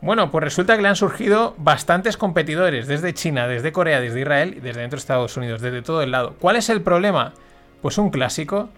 [0.00, 4.54] Bueno, pues resulta que le han surgido bastantes competidores desde China, desde Corea, desde Israel
[4.56, 6.34] y desde dentro de Estados Unidos, desde todo el lado.
[6.40, 7.34] ¿Cuál es el problema?
[7.82, 8.70] Pues un clásico.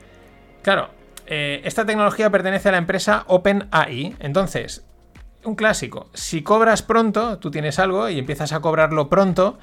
[0.63, 0.89] Claro,
[1.29, 4.17] eh, esta tecnología pertenece a la empresa OpenAI.
[4.19, 4.85] Entonces,
[5.45, 6.09] un clásico.
[6.15, 9.61] Si cobras pronto, tú tienes algo y empiezas a cobrarlo pronto,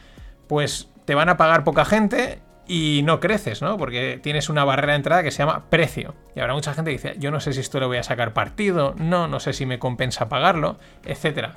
[0.47, 3.77] pues te van a pagar poca gente y no creces, ¿no?
[3.77, 6.15] Porque tienes una barrera de entrada que se llama precio.
[6.35, 8.33] Y habrá mucha gente que dice, yo no sé si esto le voy a sacar
[8.33, 11.49] partido, no, no sé si me compensa pagarlo, etc.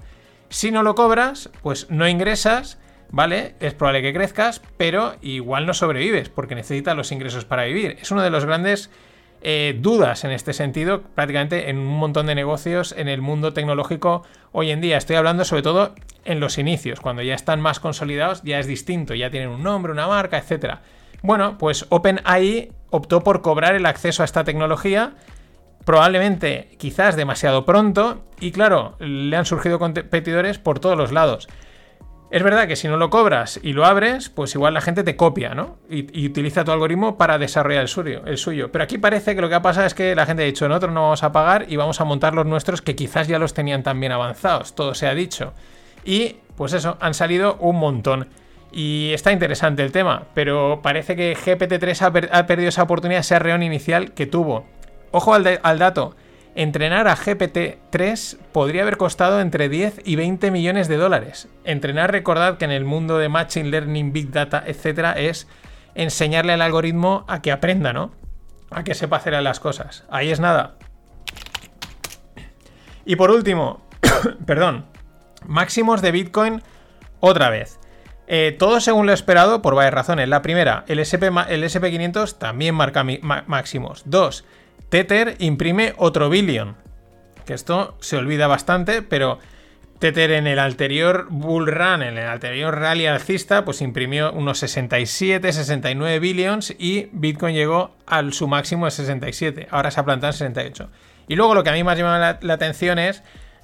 [0.49, 2.79] Si no lo cobras, pues no ingresas,
[3.11, 3.55] ¿vale?
[3.61, 7.97] Es probable que crezcas, pero igual no sobrevives, porque necesitas los ingresos para vivir.
[8.01, 8.91] Es uno de los grandes
[9.41, 14.25] eh, dudas en este sentido, prácticamente en un montón de negocios en el mundo tecnológico
[14.53, 14.97] hoy en día.
[14.99, 15.95] Estoy hablando sobre todo
[16.25, 19.93] en los inicios, cuando ya están más consolidados, ya es distinto, ya tienen un nombre,
[19.93, 20.83] una marca, etcétera.
[21.23, 25.15] Bueno, pues OpenAI optó por cobrar el acceso a esta tecnología,
[25.85, 31.49] probablemente quizás demasiado pronto, y claro, le han surgido competidores por todos los lados.
[32.31, 35.17] Es verdad que si no lo cobras y lo abres, pues igual la gente te
[35.17, 35.79] copia, ¿no?
[35.89, 38.71] Y, utiliza tu algoritmo para desarrollar el suyo, el suyo.
[38.71, 40.93] Pero aquí parece que lo que ha pasado es que la gente ha dicho, nosotros
[40.93, 43.83] no vamos a pagar y vamos a montar los nuestros que quizás ya los tenían
[43.83, 45.55] también avanzados, todo se ha dicho.
[46.05, 48.29] Y pues eso, han salido un montón.
[48.71, 53.63] Y está interesante el tema, pero parece que GPT-3 ha, perdido esa oportunidad, ese reón
[53.63, 54.67] inicial que tuvo.
[55.11, 56.17] Ojo al, al dato,
[56.55, 61.49] entrenar a GPT-3 podría haber costado entre 10 y 20 millones de dólares.
[61.65, 65.49] Entrenar, recordad que en el mundo de Machine Learning, Big Data, etc., es
[65.95, 68.13] enseñarle al algoritmo a que aprenda, ¿no?
[68.71, 70.05] A que sepa hacer las cosas.
[70.11, 70.77] Ahí es nada.
[73.05, 73.81] Y por último,
[74.47, 74.85] perdón,
[75.47, 76.63] máximos de Bitcoin
[77.21, 77.81] otra vez.
[78.31, 80.29] Eh, todo según lo esperado por varias razones.
[80.29, 84.03] La primera, el, SP, el SP500 también marca máximos.
[84.05, 84.45] Dos,
[84.91, 86.77] Tether imprime otro billion.
[87.47, 89.39] Que esto se olvida bastante, pero
[89.99, 95.51] Tether en el anterior bull run, en el anterior rally alcista, pues imprimió unos 67,
[95.51, 99.69] 69 billions y Bitcoin llegó al su máximo de 67.
[99.71, 100.91] Ahora se ha plantado en 68.
[101.29, 103.23] Y luego lo que a mí más llama la, la atención es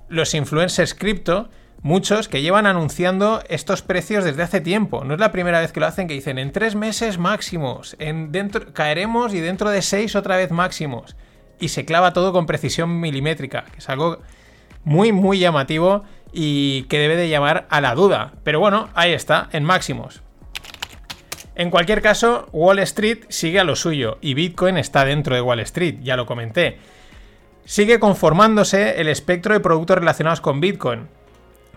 [0.08, 1.50] los influencers cripto
[1.84, 5.04] muchos que llevan anunciando estos precios desde hace tiempo.
[5.04, 8.32] No es la primera vez que lo hacen, que dicen en tres meses máximos, en
[8.32, 11.14] dentro, caeremos y dentro de seis otra vez máximos.
[11.60, 14.20] Y se clava todo con precisión milimétrica, que es algo
[14.82, 18.32] muy, muy llamativo y que debe de llamar a la duda.
[18.44, 20.22] Pero bueno, ahí está, en máximos.
[21.54, 25.60] En cualquier caso, Wall Street sigue a lo suyo y Bitcoin está dentro de Wall
[25.60, 26.78] Street, ya lo comenté.
[27.66, 31.08] Sigue conformándose el espectro de productos relacionados con Bitcoin,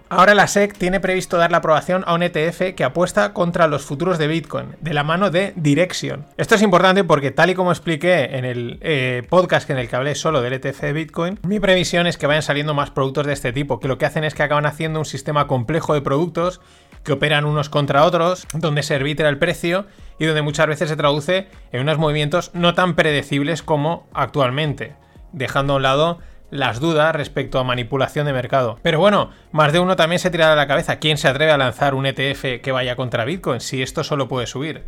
[0.10, 3.84] Ahora la SEC tiene previsto dar la aprobación a un ETF que apuesta contra los
[3.84, 6.26] futuros de Bitcoin, de la mano de Direction.
[6.38, 9.98] Esto es importante porque tal y como expliqué en el eh, podcast en el que
[9.98, 13.34] hablé solo del ETF de Bitcoin, mi previsión es que vayan saliendo más productos de
[13.34, 16.62] este tipo, que lo que hacen es que acaban haciendo un sistema complejo de productos
[17.04, 19.88] que operan unos contra otros, donde se arbitra el precio
[20.20, 24.96] y donde muchas veces se traduce en unos movimientos no tan predecibles como actualmente,
[25.34, 28.80] dejando a un lado las dudas respecto a manipulación de mercado.
[28.82, 31.00] Pero bueno, más de uno también se tirará la cabeza.
[31.00, 34.48] ¿Quién se atreve a lanzar un ETF que vaya contra Bitcoin si esto solo puede
[34.48, 34.84] subir?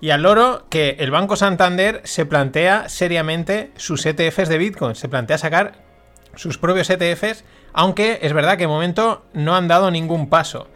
[0.00, 5.08] Y al loro que el Banco Santander se plantea seriamente sus ETFs de Bitcoin, se
[5.08, 5.74] plantea sacar
[6.34, 10.66] sus propios ETFs, aunque es verdad que de momento no han dado ningún paso.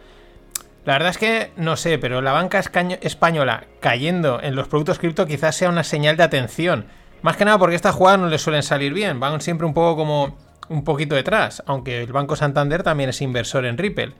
[0.85, 2.61] La verdad es que no sé, pero la banca
[3.01, 6.85] española cayendo en los productos cripto quizás sea una señal de atención
[7.21, 9.95] más que nada porque estas jugadas no les suelen salir bien, van siempre un poco
[9.95, 10.37] como
[10.69, 14.13] un poquito detrás, aunque el Banco Santander también es inversor en Ripple.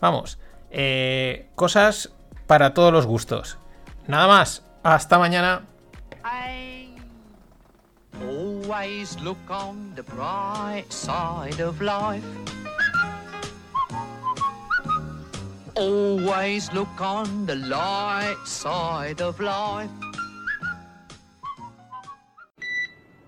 [0.00, 0.38] Vamos,
[0.70, 2.12] eh, cosas
[2.46, 3.58] para todos los gustos.
[4.06, 5.62] Nada más, hasta mañana.
[15.76, 20.03] Always look on the light side of life.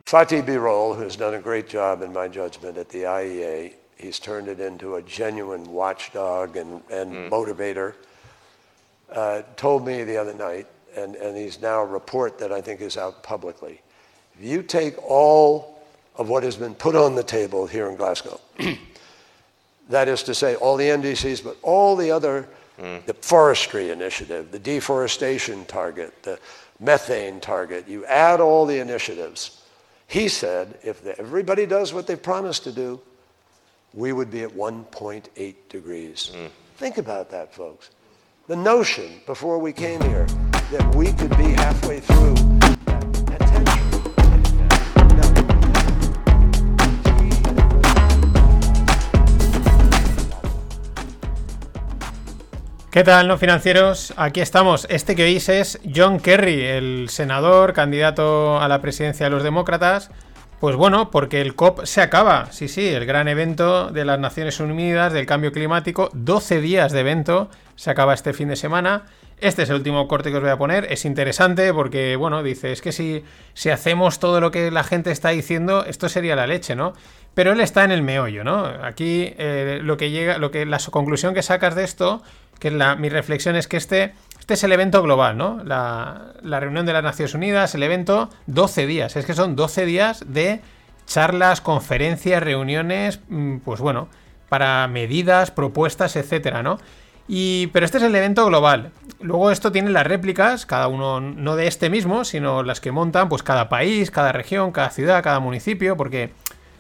[0.06, 4.46] Fatih Birol, who's done a great job, in my judgment, at the IEA, he's turned
[4.46, 7.28] it into a genuine watchdog and, and mm.
[7.28, 7.94] motivator,
[9.10, 12.80] uh, told me the other night, and, and he's now a report that I think
[12.82, 13.80] is out publicly.
[14.38, 15.82] If you take all
[16.14, 18.40] of what has been put on the table here in Glasgow,
[19.88, 23.04] that is to say, all the NDCs, but all the other, mm.
[23.06, 26.38] the forestry initiative, the deforestation target, the
[26.78, 29.62] methane target, you add all the initiatives,
[30.06, 33.00] he said if everybody does what they promised to do,
[33.92, 36.32] we would be at 1.8 degrees.
[36.34, 36.50] Mm.
[36.76, 37.90] Think about that, folks.
[38.46, 40.26] The notion before we came here
[40.70, 42.75] that we could be halfway through
[52.96, 54.14] ¿Qué tal, no financieros?
[54.16, 54.86] Aquí estamos.
[54.88, 60.10] Este que oís es John Kerry, el senador, candidato a la presidencia de los demócratas.
[60.60, 62.50] Pues bueno, porque el COP se acaba.
[62.52, 66.08] Sí, sí, el gran evento de las Naciones Unidas del cambio climático.
[66.14, 67.50] 12 días de evento.
[67.74, 69.04] Se acaba este fin de semana.
[69.38, 70.90] Este es el último corte que os voy a poner.
[70.90, 75.10] Es interesante porque, bueno, dice, es que si, si hacemos todo lo que la gente
[75.10, 76.94] está diciendo, esto sería la leche, ¿no?
[77.34, 78.64] Pero él está en el meollo, ¿no?
[78.64, 82.22] Aquí eh, lo que llega, lo que la conclusión que sacas de esto
[82.58, 84.14] que la, mi reflexión es que este,
[84.46, 85.62] este es el evento global, ¿no?
[85.64, 89.16] La, reunión de las Naciones Unidas, el evento, 12 días.
[89.16, 90.60] Es que son 12 días de
[91.06, 94.08] charlas, conferencias, reuniones, mm, pues bueno,
[94.48, 96.78] para medidas, propuestas, etcétera, ¿no?
[97.28, 98.92] Y, pero este es el evento global.
[99.20, 103.28] Luego esto tiene las réplicas, cada uno no de este mismo, sino las que montan
[103.28, 106.30] pues cada país, cada región, cada ciudad, cada municipio, porque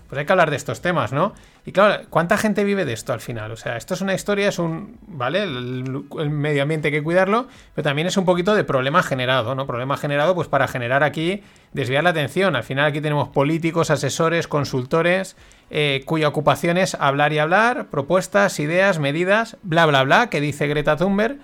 [0.08, 1.34] pues hay que hablar de estos temas, ¿no?
[1.64, 3.50] Y claro, ¿cuánta gente vive de esto al final?
[3.50, 5.42] O sea, esto es una historia, es un, ¿vale?
[5.42, 9.66] El, medio ambiente hay que cuidarlo, pero también es un poquito de problema generado, ¿no?
[9.66, 11.42] Problema generado pues para generar aquí,
[11.72, 12.54] desviar la atención.
[12.54, 15.36] Al final aquí tenemos políticos, asesores, consultores,
[15.70, 20.68] eh, cuya ocupación es hablar y hablar, propuestas, ideas, medidas, bla, bla, bla, que dice
[20.68, 21.38] Greta Thunberg.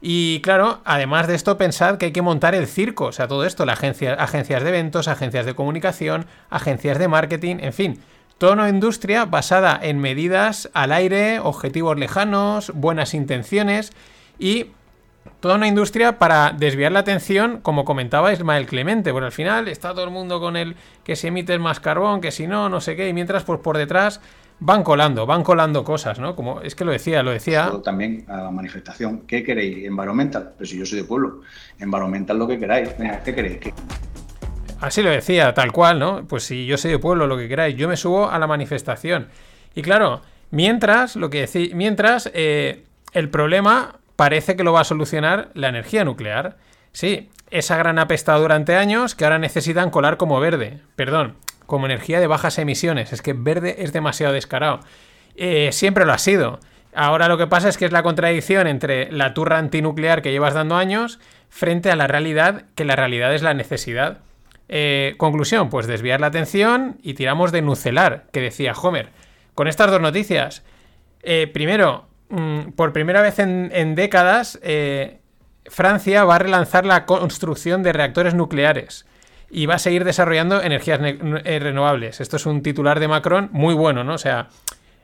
[0.00, 3.44] Y claro, además de esto, pensad que hay que montar el circo, o sea, todo
[3.44, 8.00] esto, la agencia, agencias de eventos, agencias de comunicación, agencias de marketing, en fin,
[8.38, 13.92] Toda una industria basada en medidas al aire, objetivos lejanos, buenas intenciones
[14.38, 14.66] y
[15.40, 19.92] toda una industria para desviar la atención, como comentaba Ismael Clemente, porque al final está
[19.92, 22.94] todo el mundo con el que se emite más carbón, que si no, no sé
[22.94, 24.20] qué, y mientras pues por detrás
[24.58, 26.34] van colando, van colando cosas, ¿no?
[26.34, 27.70] Como es que lo decía, lo decía.
[27.84, 29.86] También a la manifestación, ¿qué queréis?
[29.86, 31.42] Environmental, pero si yo soy de pueblo,
[31.78, 32.90] environmental lo que queráis,
[33.24, 33.58] ¿qué queréis?
[34.80, 36.26] Así lo decía, tal cual, ¿no?
[36.26, 39.28] Pues si yo soy de pueblo, lo que queráis, yo me subo a la manifestación.
[39.74, 44.84] Y claro, mientras, lo que decía, mientras eh, el problema parece que lo va a
[44.84, 46.56] solucionar la energía nuclear.
[46.92, 50.80] Sí, esa gran apestado durante años que ahora necesitan colar como verde.
[50.96, 51.34] Perdón,
[51.66, 53.12] como energía de bajas emisiones.
[53.12, 54.80] Es que verde es demasiado descarado.
[55.36, 56.60] Eh, siempre lo ha sido.
[56.94, 60.54] Ahora lo que pasa es que es la contradicción entre la turra antinuclear que llevas
[60.54, 64.20] dando años frente a la realidad, que la realidad es la necesidad.
[64.68, 69.10] Eh, conclusión, pues desviar la atención y tiramos de nucelar, que decía Homer.
[69.54, 70.64] Con estas dos noticias,
[71.22, 74.58] eh, primero, mm, por primera vez en, décadas,
[75.66, 79.06] Francia va a relanzar la construcción de reactores nucleares
[79.50, 82.20] y va a seguir desarrollando energías renovables.
[82.20, 84.14] Esto es un titular de Macron muy bueno, ¿no?
[84.14, 84.48] O sea,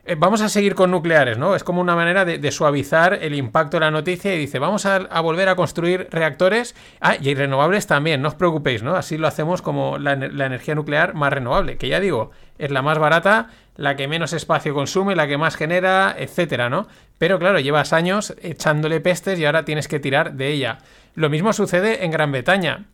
[0.05, 1.55] eh, vamos a seguir con nucleares, ¿no?
[1.55, 4.99] Es como una manera de, suavizar el impacto de la noticia y dice, vamos a,
[5.21, 6.75] volver a construir reactores.
[6.99, 8.95] Ah, y renovables también, no os preocupéis, ¿no?
[8.95, 12.99] Así lo hacemos como la, energía nuclear más renovable, que ya digo, es la más
[12.99, 16.87] barata, la que menos espacio consume, la que más genera, etcétera, ¿no?
[17.17, 20.79] Pero claro, llevas años echándole pestes y ahora tienes que tirar de ella.
[21.15, 22.87] Lo mismo sucede en Gran Bretaña.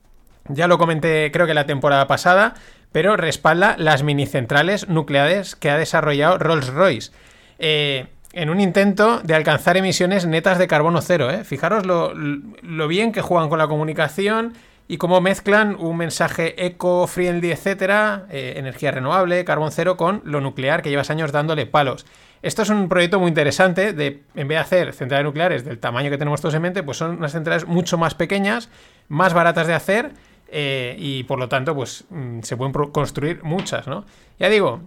[0.47, 2.55] Ya lo comenté creo que la temporada pasada,
[2.91, 7.11] pero respalda las mini centrales nucleares que ha desarrollado Rolls-Royce.
[7.59, 11.31] Eh, en un intento de alcanzar emisiones netas de carbono cero.
[11.31, 11.43] ¿eh?
[11.43, 14.53] Fijaros lo, bien que juegan con la comunicación
[14.87, 20.81] y cómo mezclan un mensaje eco-friendly, etcétera, eh, energía renovable, carbón cero, con lo nuclear
[20.81, 22.05] que llevas años dándole palos.
[22.41, 26.09] Esto es un proyecto muy interesante de, en vez de hacer centrales nucleares del tamaño
[26.09, 28.69] que tenemos todos en mente, pues son unas centrales mucho más pequeñas,
[29.09, 30.11] más baratas de hacer
[30.51, 34.05] eh, y por lo tanto, pues mm, se pueden construir muchas, ¿no?
[34.39, 34.81] Ya digo,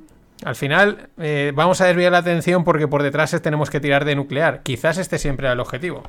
[0.45, 4.17] al final eh, vamos a desviar la atención porque por detrás tenemos que tirar de
[4.17, 4.63] nuclear.
[4.63, 6.03] Quizás este siempre era el objetivo.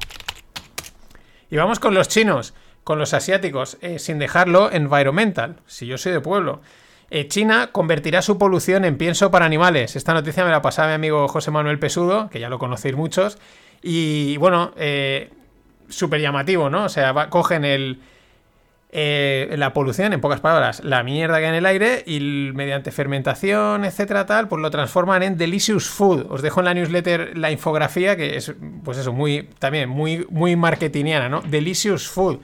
[1.50, 6.12] Y vamos con los chinos, con los asiáticos, eh, sin dejarlo environmental, si yo soy
[6.12, 6.62] de pueblo.
[7.28, 9.96] China convertirá su polución en pienso para animales.
[9.96, 13.38] Esta noticia me la pasaba mi amigo José Manuel Pesudo, que ya lo conocéis muchos.
[13.84, 14.74] Y bueno,
[15.90, 16.86] súper llamativo, ¿no?
[16.86, 18.00] O sea, cogen el,
[18.96, 22.92] eh, la polución, en pocas palabras, la mierda que hay en el aire y mediante
[22.92, 26.28] fermentación, etcétera, tal, pues lo transforman en delicious food.
[26.30, 30.56] Os dejo en la newsletter la infografía que es, pues eso, muy, también muy, muy
[30.56, 31.42] marketingiana, ¿no?
[31.42, 32.40] Delicious food.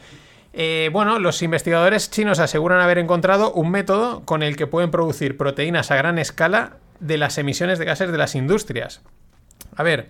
[0.53, 5.37] Eh, bueno, los investigadores chinos aseguran haber encontrado un método con el que pueden producir
[5.37, 9.01] proteínas a gran escala de las emisiones de gases de las industrias.
[9.75, 10.09] A ver,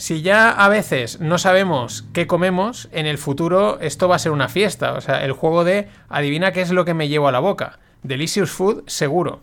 [0.00, 4.32] si ya a veces no sabemos qué comemos, en el futuro esto va a ser
[4.32, 4.94] una fiesta.
[4.94, 7.80] O sea, el juego de adivina qué es lo que me llevo a la boca.
[8.02, 9.40] Delicious Food, seguro.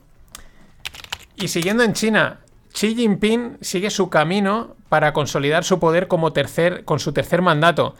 [1.36, 2.40] Y siguiendo en China,
[2.74, 7.94] Xi Jinping sigue su camino para consolidar su poder como tercer, con su tercer mandato.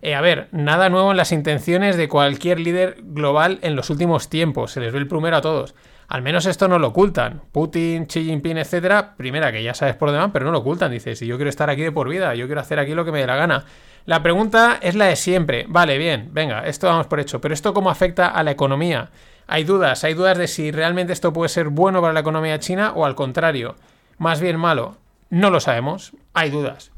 [0.00, 4.28] Eh, a ver, nada nuevo en las intenciones de cualquier líder global en los últimos
[4.28, 4.70] tiempos.
[4.70, 5.74] Se les ve el primero a todos.
[6.08, 7.42] Al menos esto no lo ocultan.
[7.52, 10.90] Putin, Xi Jinping, etcétera, primera que ya sabes por demás, pero no lo ocultan.
[10.90, 13.12] Dices, si yo quiero estar aquí de por vida, yo quiero hacer aquí lo que
[13.12, 13.64] me dé la gana.
[14.06, 15.64] La pregunta es la de siempre.
[15.68, 17.40] Vale, bien, venga, esto vamos por hecho.
[17.40, 19.10] Pero ¿esto cómo afecta a la economía?
[19.46, 22.92] Hay dudas, hay dudas de si realmente esto puede ser bueno para la economía china
[22.94, 23.76] o al contrario,
[24.18, 24.96] más bien malo.
[25.30, 26.92] No lo sabemos, hay dudas.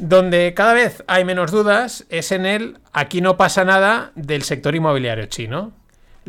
[0.00, 4.74] Donde cada vez hay menos dudas es en el aquí no pasa nada del sector
[4.74, 5.72] inmobiliario chino.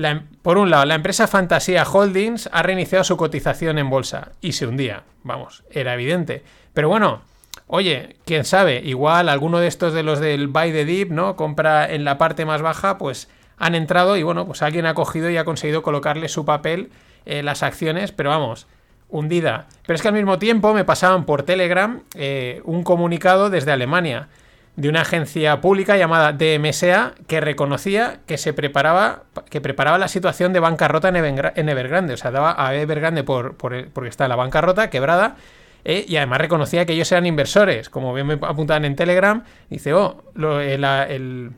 [0.02, 4.54] La, por un lado, la empresa Fantasía Holdings ha reiniciado su cotización en bolsa y
[4.54, 5.04] se hundía.
[5.24, 6.44] Vamos, era evidente.
[6.74, 7.22] Pero bueno,
[7.68, 11.36] oye, quién sabe, igual alguno de estos de los del buy the dip, ¿no?
[11.36, 15.30] Compra en la parte más baja, pues han entrado y bueno, pues alguien ha cogido
[15.30, 16.90] y ha conseguido colocarle su papel
[17.26, 18.66] en las acciones, pero vamos,
[19.10, 19.68] hundida.
[19.86, 24.30] Pero es que al mismo tiempo me pasaban por Telegram eh, un comunicado desde Alemania
[24.76, 30.54] de una agencia pública llamada DMSA que reconocía que se preparaba que preparaba la situación
[30.54, 35.36] de bancarrota en, Evergrande, o sea, daba a Evergrande por, porque está la bancarrota, quebrada,
[35.84, 39.94] eh, y además reconocía que ellos eran inversores, como bien me apuntaban en Telegram, dice,
[39.94, 40.24] oh,
[40.62, 40.76] eh,
[41.10, 41.52] el,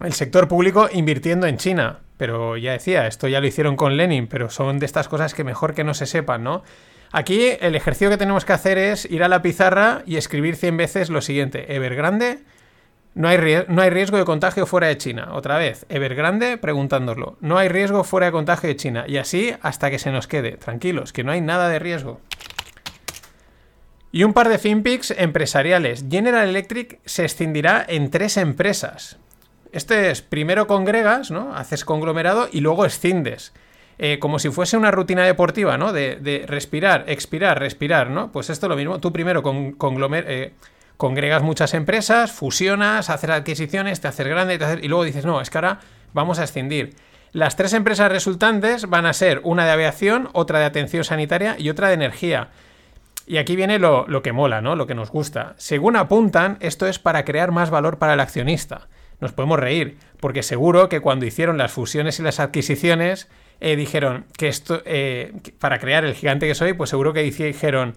[0.00, 2.00] el sector público invirtiendo en China.
[2.16, 5.44] Pero ya decía, esto ya lo hicieron con Lenin, pero son de estas cosas que
[5.44, 6.62] mejor que no se sepan, ¿no?
[7.16, 10.76] Aquí el ejercicio que tenemos que hacer es ir a la pizarra y escribir 100
[10.76, 11.74] veces lo siguiente.
[11.74, 12.40] Evergrande,
[13.14, 13.38] no hay,
[13.68, 15.28] no hay riesgo de contagio fuera de China.
[15.32, 17.38] Otra vez, Evergrande preguntándolo.
[17.40, 19.06] No hay riesgo fuera de contagio de China.
[19.08, 20.58] Y así hasta que se nos quede.
[20.58, 22.20] Tranquilos, que no hay nada de riesgo.
[24.12, 26.04] Y un par de FinPix empresariales.
[26.10, 29.16] General Electric se escindirá en tres empresas.
[29.72, 31.56] Este es primero congregas, ¿no?
[31.56, 33.54] Haces conglomerado y luego escindes.
[33.98, 35.92] Eh, como si fuese una rutina deportiva, ¿no?
[35.92, 38.30] De, respirar, expirar, respirar, ¿no?
[38.30, 39.00] Pues esto es lo mismo.
[39.00, 39.76] Tú primero con,
[40.14, 40.52] eh,
[40.96, 45.58] congregas muchas empresas, fusionas, haces adquisiciones, te haces grande y luego dices, no, es que
[45.58, 45.80] ahora
[46.12, 46.94] vamos a escindir.
[47.32, 51.70] Las tres empresas resultantes van a ser una de aviación, otra de atención sanitaria y
[51.70, 52.48] otra de energía.
[53.26, 54.76] Y aquí viene lo que mola, ¿no?
[54.76, 55.54] Lo que nos gusta.
[55.56, 58.88] Según apuntan, esto es para crear más valor para el accionista
[59.20, 63.28] nos podemos reír, porque seguro que cuando hicieron las fusiones y las adquisiciones,
[63.60, 67.94] eh, dijeron que esto, eh, para crear el gigante que soy, pues seguro que dijeron,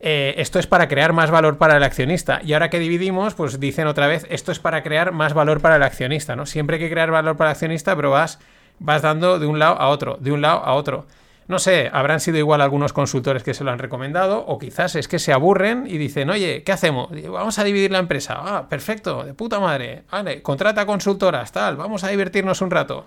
[0.00, 2.40] eh, esto es para crear más valor para el accionista.
[2.44, 5.76] Y ahora que dividimos, pues dicen otra vez, esto es para crear más valor para
[5.76, 6.46] el accionista, ¿no?
[6.46, 8.38] Siempre hay que crear valor para el accionista, pero vas,
[8.78, 11.06] vas dando de un lado a otro, de un lado a otro.
[11.48, 15.08] No sé, habrán sido igual algunos consultores que se lo han recomendado, o quizás es
[15.08, 17.08] que se aburren y dicen, oye, ¿qué hacemos?
[17.10, 18.34] Vamos a dividir la empresa.
[18.36, 20.02] Ah, perfecto, de puta madre.
[20.12, 23.06] Vale, contrata consultoras, tal, vamos a divertirnos un rato.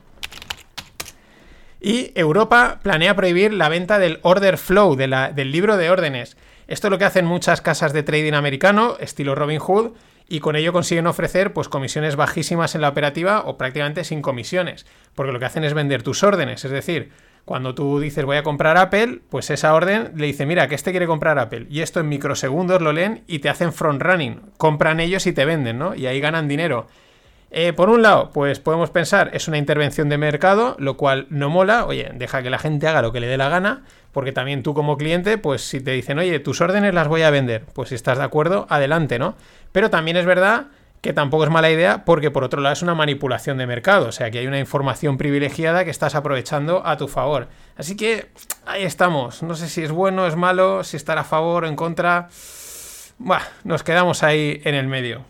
[1.83, 6.37] Y Europa planea prohibir la venta del order flow, del libro de órdenes.
[6.67, 9.93] Esto es lo que hacen muchas casas de trading americano, estilo Robin Hood,
[10.29, 14.85] y con ello consiguen ofrecer pues comisiones bajísimas en la operativa o prácticamente sin comisiones,
[15.15, 17.09] porque lo que hacen es vender tus órdenes, es decir,
[17.45, 20.91] cuando tú dices voy a comprar Apple, pues esa orden le dice, mira, que este
[20.91, 21.65] quiere comprar Apple.
[21.69, 24.39] Y esto en microsegundos lo leen y te hacen front running.
[24.57, 25.95] Compran ellos y te venden, ¿no?
[25.95, 26.87] Y ahí ganan dinero.
[27.53, 31.49] Eh, por un lado, pues podemos pensar, es una intervención de mercado, lo cual no
[31.49, 31.85] mola.
[31.85, 33.83] Oye, deja que la gente haga lo que le dé la gana,
[34.13, 37.29] porque también tú como cliente, pues si te dicen, oye, tus órdenes las voy a
[37.29, 39.35] vender, pues si estás de acuerdo, adelante, ¿no?
[39.73, 40.67] Pero también es verdad
[41.01, 44.11] que tampoco es mala idea porque por otro lado es una manipulación de mercado, o
[44.11, 47.49] sea que hay una información privilegiada que estás aprovechando a tu favor.
[47.75, 48.29] Así que
[48.65, 51.75] ahí estamos, no sé si es bueno, es malo, si estar a favor o en
[51.75, 52.29] contra.
[53.17, 55.25] Buah, nos quedamos ahí en el medio.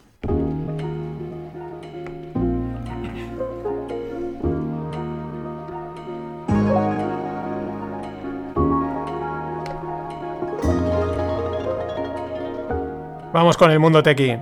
[13.34, 14.38] Vamos con el mundo tequi.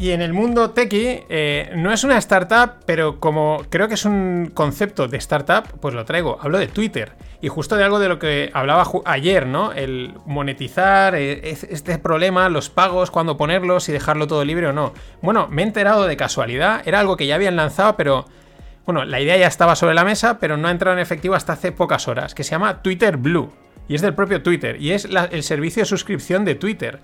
[0.00, 4.06] Y en el mundo techie, eh, no es una startup, pero como creo que es
[4.06, 6.38] un concepto de startup, pues lo traigo.
[6.40, 7.12] Hablo de Twitter.
[7.42, 9.72] Y justo de algo de lo que hablaba ayer, ¿no?
[9.72, 14.94] El monetizar, eh, este problema, los pagos, cuándo ponerlos y dejarlo todo libre o no.
[15.20, 16.80] Bueno, me he enterado de casualidad.
[16.86, 18.24] Era algo que ya habían lanzado, pero
[18.86, 21.52] bueno, la idea ya estaba sobre la mesa, pero no ha entrado en efectivo hasta
[21.52, 23.52] hace pocas horas, que se llama Twitter Blue.
[23.88, 24.80] Y es del propio Twitter.
[24.80, 27.00] Y es el servicio de suscripción de Twitter.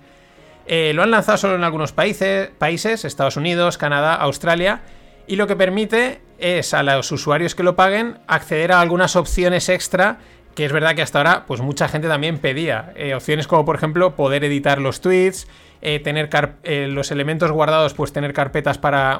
[0.65, 4.81] Eh, lo han lanzado solo en algunos países, Estados Unidos, Canadá, Australia,
[5.27, 9.69] y lo que permite es a los usuarios que lo paguen acceder a algunas opciones
[9.69, 10.19] extra
[10.57, 12.91] que es verdad que hasta ahora pues mucha gente también pedía.
[12.95, 15.47] Eh, opciones como por ejemplo poder editar los tweets,
[15.81, 16.29] eh, tener
[16.63, 19.19] los elementos guardados, pues tener carpetas para,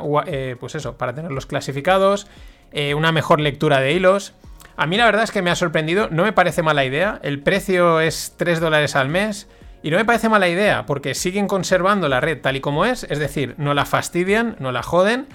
[0.60, 2.28] pues eso, para tenerlos clasificados,
[2.95, 4.34] una mejor lectura de hilos.
[4.76, 7.41] A mí la verdad es que me ha sorprendido, no me parece mala idea, el
[7.41, 9.47] precio es 3 dólares al mes.
[9.84, 13.03] Y no me parece mala idea, porque siguen conservando la red tal y como es,
[13.03, 15.28] es decir, no la fastidian, no la joden.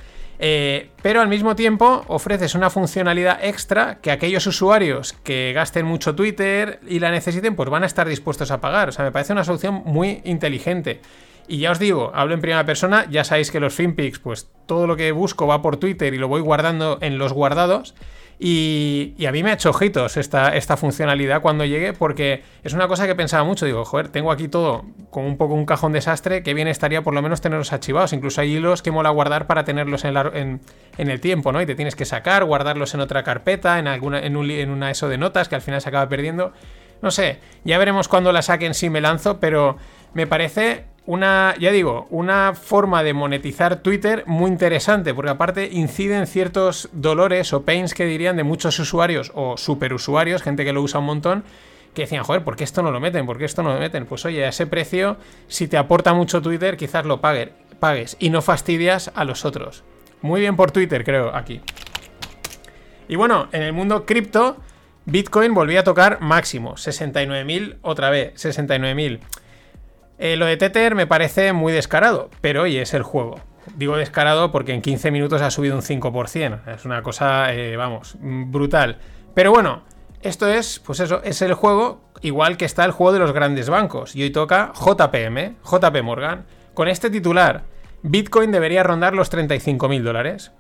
[0.45, 6.17] Eh, pero al mismo tiempo ofreces una funcionalidad extra que aquellos usuarios que gasten mucho
[6.17, 8.89] Twitter y la necesiten, pues van a estar dispuestos a pagar.
[8.89, 11.01] O sea, me parece una solución muy inteligente.
[11.47, 14.89] Y ya os digo, hablo en primera persona, ya sabéis que los FinPix, pues todo
[14.89, 17.95] lo que busco va por Twitter y lo voy guardando en los guardados.
[18.45, 22.89] Y, a mí me ha hecho ojitos esta, esta funcionalidad cuando llegue, porque es una
[22.89, 23.67] cosa que pensaba mucho.
[23.67, 27.15] Digo, joder, tengo aquí todo con un poco un cajón desastre, que bien estaría por
[27.15, 28.13] lo menos tenerlos archivados.
[28.13, 30.61] Incluso hay hilos que mola guardar para tenerlos en, en,
[31.09, 31.63] el tiempo, ¿no?
[31.63, 34.91] Y te tienes que sacar, guardarlos en otra carpeta, en, alguna, en, un, en una
[34.91, 36.53] ESO de notas que al final se acaba perdiendo.
[37.01, 39.77] No sé, ya veremos cuando la saquen si me lanzo, pero
[40.15, 46.17] me parece una, ya digo, una forma de monetizar Twitter muy interesante, porque aparte incide
[46.17, 50.83] en ciertos dolores o pains que dirían de muchos usuarios o superusuarios, gente que lo
[50.83, 51.45] usa un montón,
[51.95, 53.27] que decían, joder, ¿por qué esto no lo meten?
[53.27, 54.07] ¿Por qué esto no lo meten?
[54.07, 55.17] Pues oye, a ese precio,
[55.49, 59.83] si te aporta mucho Twitter, quizás lo pagues y no fastidias a los otros.
[60.23, 61.61] Muy bien por Twitter, creo, aquí.
[63.09, 64.57] Y bueno, en el mundo cripto,
[65.05, 69.19] Bitcoin volvía a tocar máximo, 69.000 otra vez, 69.000.
[70.25, 73.41] Eh, lo de Tether me parece muy descarado, pero oye, es el juego.
[73.75, 76.61] Digo descarado porque en 15 minutos ha subido un 5%.
[76.73, 78.99] Es una cosa, eh, vamos, brutal.
[79.35, 79.83] Pero bueno,
[80.21, 83.69] esto es, pues eso, es el juego, igual que está el juego de los grandes
[83.69, 84.15] bancos.
[84.15, 86.45] Y hoy toca JPM, JP Morgan.
[86.73, 87.65] Con este titular,
[88.05, 90.53] Bitcoin debería rondar los 35.000 dólares.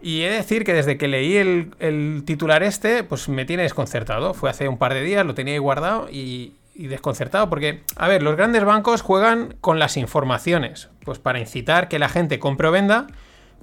[0.00, 3.64] Y he de decir que desde que leí el, el, titular este, pues me tiene
[3.64, 4.32] desconcertado.
[4.32, 8.08] Fue hace un par de días, lo tenía ahí guardado y, y desconcertado porque, a
[8.08, 12.68] ver, los grandes bancos juegan con las informaciones, pues para incitar que la gente compre
[12.68, 13.06] o venda,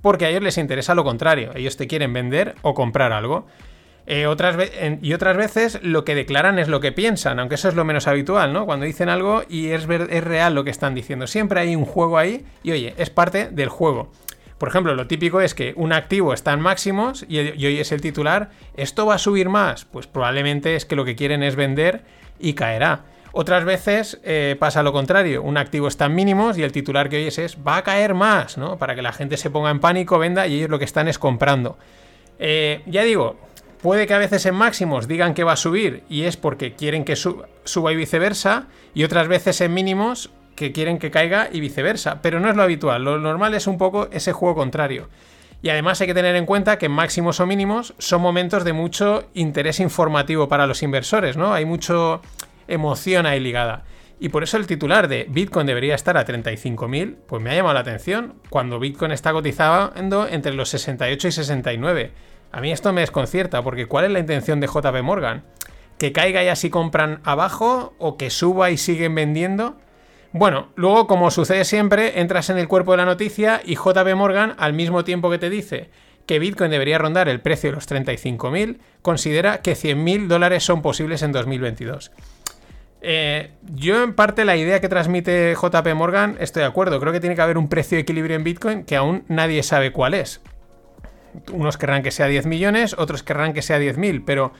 [0.01, 3.47] porque a ellos les interesa lo contrario, ellos te quieren vender o comprar algo.
[4.05, 4.57] Eh, otras
[5.01, 8.05] y otras veces lo que declaran es lo que piensan, aunque eso es lo menos
[8.07, 8.65] habitual, ¿no?
[8.65, 11.25] Cuando dicen algo y es, es real lo que están diciendo.
[11.25, 14.11] Siempre hay un juego ahí y oye, es parte del juego.
[14.57, 17.93] Por ejemplo, lo típico es que un activo está en máximos y, y hoy es
[17.93, 19.85] el titular, ¿esto va a subir más?
[19.85, 22.03] Pues probablemente es que lo que quieren es vender
[22.39, 23.05] y caerá.
[23.35, 27.17] Otras veces eh, pasa lo contrario, un activo está en mínimos y el titular que
[27.17, 28.77] oyes es va a caer más, ¿no?
[28.77, 31.17] Para que la gente se ponga en pánico, venda y ellos lo que están es
[31.17, 31.77] comprando.
[32.37, 33.37] Eh, ya digo,
[33.81, 37.05] puede que a veces en máximos digan que va a subir y es porque quieren
[37.05, 42.21] que suba y viceversa, y otras veces en mínimos que quieren que caiga y viceversa,
[42.21, 45.09] pero no es lo habitual, lo normal es un poco ese juego contrario.
[45.63, 49.29] Y además hay que tener en cuenta que máximos o mínimos son momentos de mucho
[49.33, 51.53] interés informativo para los inversores, ¿no?
[51.53, 52.21] Hay mucho
[52.67, 53.85] emoción ahí ligada.
[54.19, 57.75] Y por eso el titular de Bitcoin debería estar a 35.000, pues me ha llamado
[57.75, 62.11] la atención cuando Bitcoin está cotizando entre los 68 y 69.
[62.51, 65.45] A mí esto me desconcierta, porque ¿cuál es la intención de JP Morgan?
[65.97, 69.77] ¿Que caiga y así compran abajo o que suba y siguen vendiendo?
[70.33, 74.55] Bueno, luego, como sucede siempre, entras en el cuerpo de la noticia y JP Morgan,
[74.57, 75.91] al mismo tiempo que te dice
[76.25, 81.21] que Bitcoin debería rondar el precio de los 35.000, considera que 100.000 dólares son posibles
[81.21, 82.11] en 2022.
[83.01, 87.19] Eh, yo en parte la idea que transmite JP Morgan estoy de acuerdo, creo que
[87.19, 90.41] tiene que haber un precio de equilibrio en Bitcoin que aún nadie sabe cuál es.
[91.51, 94.53] Unos querrán que sea 10 millones, otros querrán que sea 10.000, pero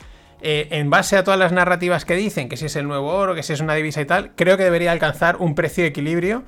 [0.44, 3.34] eh, en base a todas las narrativas que dicen, que si es el nuevo oro,
[3.34, 6.44] que si es una divisa y tal, creo que debería alcanzar un precio de equilibrio,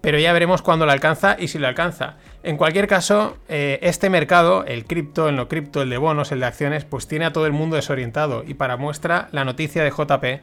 [0.00, 2.16] pero ya veremos cuándo lo alcanza y si lo alcanza.
[2.42, 6.40] En cualquier caso, eh, este mercado, el cripto, el no cripto, el de bonos, el
[6.40, 8.44] de acciones, pues tiene a todo el mundo desorientado.
[8.46, 10.42] Y para muestra, la noticia de JP.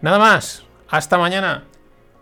[0.00, 1.64] Nada más, hasta mañana.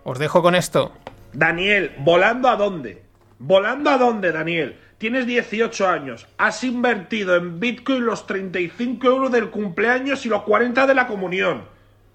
[0.05, 0.93] Os dejo con esto.
[1.33, 3.03] Daniel, ¿volando a dónde?
[3.39, 4.77] ¿Volando a dónde, Daniel?
[4.99, 10.87] Tienes 18 años, has invertido en Bitcoin los 35 euros del cumpleaños y los 40
[10.87, 11.65] de la comunión.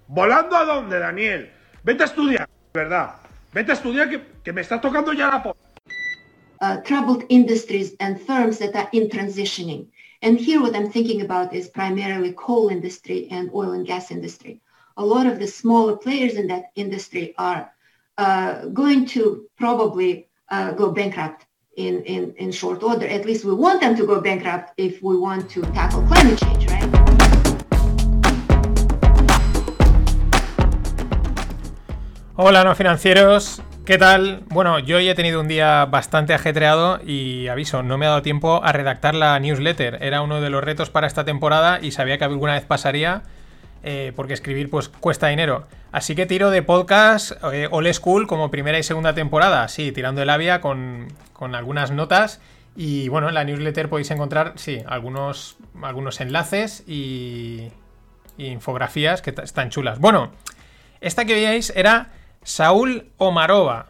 [0.08, 1.52] ¿Volando a dónde, Daniel?
[1.84, 3.14] Vete a estudiar, ¿verdad?
[3.52, 5.54] Vete a estudiar que, que me estás tocando ya la...
[6.60, 9.86] Uh, troubled industries and firms that are in transitioning.
[10.20, 14.60] And here what I'm thinking about is primarily coal industry and oil and gas industry.
[14.96, 17.72] A lot of the smaller players in that industry are
[18.18, 21.46] uh, going to probably uh, go bankrupt
[21.76, 23.06] in, in, in short order.
[23.06, 26.66] At least we want them to go bankrupt if we want to tackle climate change,
[26.68, 26.82] right?
[32.34, 33.62] Hola, no financieros.
[33.84, 34.44] ¿Qué tal?
[34.48, 38.22] Bueno, yo hoy he tenido un día bastante ajetreado y aviso, no me ha dado
[38.22, 39.98] tiempo a redactar la newsletter.
[40.00, 43.22] Era uno de los retos para esta temporada y sabía que alguna vez pasaría
[43.82, 45.66] eh, porque escribir pues cuesta dinero.
[45.90, 50.22] Así que tiro de podcast eh, All School como primera y segunda temporada, sí, tirando
[50.22, 52.40] el avia con, con algunas notas.
[52.74, 57.70] Y bueno, en la newsletter podéis encontrar, sí, algunos, algunos enlaces y,
[58.38, 59.98] infografías que están chulas.
[59.98, 60.32] Bueno,
[61.00, 62.10] esta que veíais era
[62.42, 63.88] Saúl Omarova.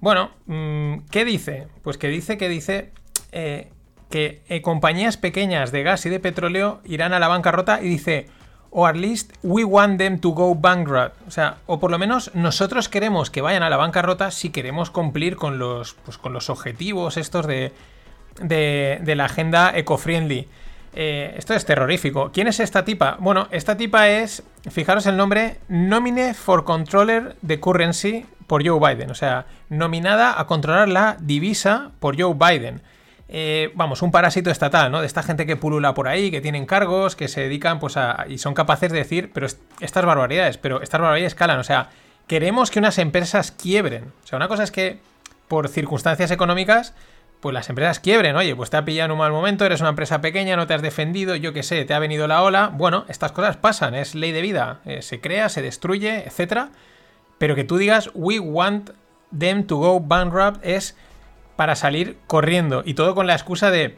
[0.00, 1.68] Bueno, mm, ¿qué dice?
[1.82, 2.92] Pues que dice que dice
[3.30, 3.70] eh,
[4.10, 8.26] que eh, compañías pequeñas de gas y de petróleo irán a la bancarrota y dice,
[8.72, 11.14] o at least we want them to go bankrupt.
[11.28, 14.90] O sea, o por lo menos nosotros queremos que vayan a la bancarrota si queremos
[14.90, 17.72] cumplir con los, pues, con los objetivos estos de,
[18.40, 20.48] de, la agenda eco-friendly.
[20.94, 22.30] Eh, esto es terrorífico.
[22.32, 23.16] ¿Quién es esta tipa?
[23.20, 29.10] Bueno, esta tipa es, fijaros el nombre, Nomine for Controller de Currency por Joe Biden.
[29.10, 32.80] O sea, nominada a controlar la divisa por Joe Biden.
[33.34, 35.00] Eh, vamos, un parásito estatal, ¿no?
[35.00, 38.26] De esta gente que pulula por ahí, que tienen cargos, que se dedican, pues a.
[38.28, 39.46] y son capaces de decir, pero
[39.80, 41.58] estas barbaridades, pero estas barbaridades escalan.
[41.58, 41.88] O sea,
[42.26, 44.12] queremos que unas empresas quiebren.
[44.22, 44.98] O sea, una cosa es que
[45.48, 46.94] por circunstancias económicas
[47.40, 49.90] pues las empresas quiebren, oye, pues te ha pillado en un mal momento, eres una
[49.90, 53.04] empresa pequeña, no te has defendido, yo qué sé, te ha venido la ola, bueno,
[53.08, 56.70] estas cosas pasan, es ley de vida, eh, se crea, se destruye, etcétera,
[57.38, 58.90] pero que tú digas, we want
[59.36, 60.96] them to go bankrupt es
[61.62, 63.94] para salir corriendo y todo con la excusa de,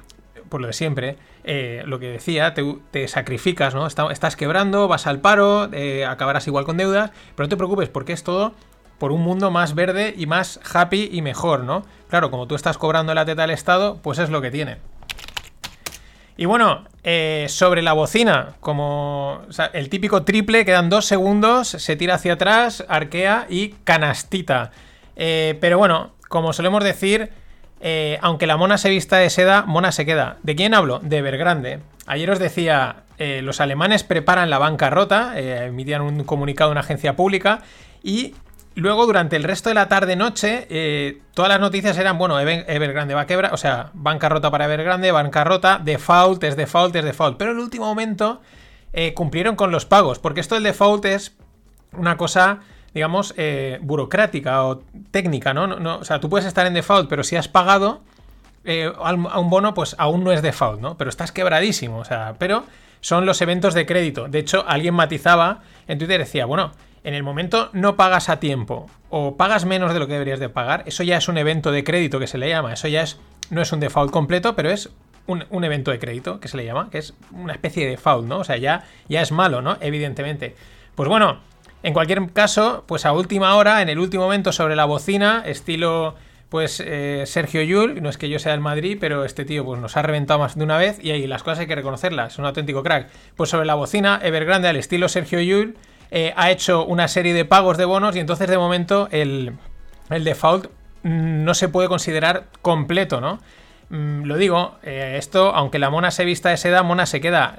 [0.50, 3.86] por lo de siempre, eh, lo que decía, te, sacrificas, ¿no?
[3.86, 8.12] estás quebrando, vas al paro, eh, acabarás igual con deudas, pero no te preocupes porque
[8.12, 8.52] es todo
[8.98, 11.86] por un mundo más verde y más happy y mejor, ¿no?
[12.10, 14.76] Claro, como tú estás cobrando la teta al Estado, pues es lo que tiene.
[16.36, 19.40] Y bueno, eh, sobre la bocina, como
[19.72, 24.70] el típico triple, quedan dos segundos, se tira hacia atrás, arquea y canastita.
[25.14, 27.30] Pero bueno, como solemos decir,
[27.84, 30.38] eh, aunque la mona se vista de seda, mona se queda.
[30.42, 30.98] ¿De quién hablo?
[30.98, 31.78] De Evergrande.
[32.06, 37.60] Ayer os decía, los alemanes preparan la bancarrota, emitían un comunicado de una agencia pública
[38.02, 38.34] y
[38.76, 43.22] Luego, durante el resto de la tarde-noche, eh, todas las noticias eran, bueno, Evergrande va
[43.22, 47.38] a quebrar, o sea, bancarrota para Evergrande, bancarrota, default, es default, es default.
[47.38, 48.40] Pero en el último momento
[48.92, 51.36] eh, cumplieron con los pagos, porque esto del default es
[51.92, 52.60] una cosa,
[52.94, 55.66] digamos, eh, burocrática o técnica, ¿no?
[55.66, 55.98] ¿no?
[55.98, 58.00] O sea, tú puedes estar en default, pero si has pagado
[58.66, 60.96] a un bono, pues aún no es default, ¿no?
[60.96, 62.64] Pero estás quebradísimo, o sea, pero
[63.00, 64.28] son los eventos de crédito.
[64.28, 66.72] De hecho, alguien matizaba en Twitter, decía, bueno,
[67.04, 70.48] en el momento no pagas a tiempo o pagas menos de lo que deberías de
[70.48, 72.72] pagar, eso ya es un evento de crédito que se le llama.
[72.72, 73.18] Eso ya es,
[73.50, 74.90] no es un default completo, pero es
[75.26, 78.38] un, evento de crédito que se le llama, que es una especie de default, ¿no?
[78.38, 79.76] O sea, ya, ya es malo, ¿no?
[79.80, 80.56] Evidentemente.
[80.94, 81.40] Pues bueno,
[81.84, 86.14] en cualquier caso, pues a última hora, en el último momento sobre la bocina, estilo
[86.48, 89.78] pues eh, Sergio Yul, no es que yo sea del Madrid, pero este tío pues
[89.78, 92.38] nos ha reventado más de una vez y ahí las cosas hay que reconocerlas, es
[92.38, 93.10] un auténtico crack.
[93.36, 95.76] Pues sobre la bocina, Evergrande al estilo Sergio Yul,
[96.10, 99.52] eh, ha hecho una serie de pagos de bonos y entonces de momento el,
[100.08, 100.70] default
[101.02, 103.40] no se puede considerar completo, ¿no?
[103.90, 107.58] Mm, lo digo, eh, esto, aunque la mona se vista de seda, mona se queda.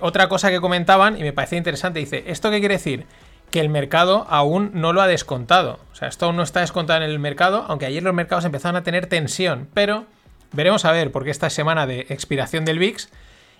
[0.00, 3.06] Otra cosa que comentaban, y me parece interesante, dice, ¿esto qué quiere decir?
[3.50, 5.78] Que el mercado aún no lo ha descontado.
[5.92, 8.76] O sea, esto aún no está descontado en el mercado, aunque ayer los mercados empezaron
[8.76, 9.68] a tener tensión.
[9.74, 10.06] Pero
[10.52, 13.08] veremos a ver, porque esta semana de expiración del VIX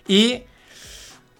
[0.07, 0.43] y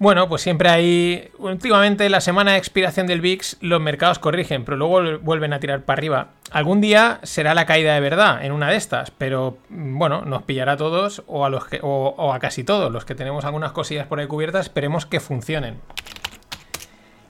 [0.01, 1.29] bueno, pues siempre hay.
[1.37, 5.83] Últimamente, la semana de expiración del VIX, los mercados corrigen, pero luego vuelven a tirar
[5.83, 6.27] para arriba.
[6.49, 10.41] Algún día será la caída de verdad en una de estas, pero mm, bueno, nos
[10.41, 13.73] pillará a todos o a, los que, o, a casi todos los que tenemos algunas
[13.73, 14.65] cosillas por ahí cubiertas.
[14.65, 15.79] Esperemos que funcionen.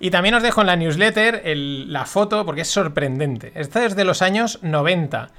[0.02, 3.52] Y también os dejo en la newsletter la foto porque es sorprendente.
[3.54, 5.30] Esta es de los años 90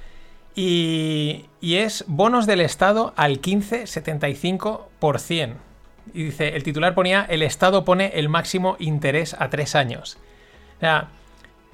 [0.55, 5.55] y, y es bonos del Estado al 15,75%.
[6.13, 10.17] Y dice, el titular ponía, el Estado pone el máximo interés a tres años.
[10.77, 11.09] O sea,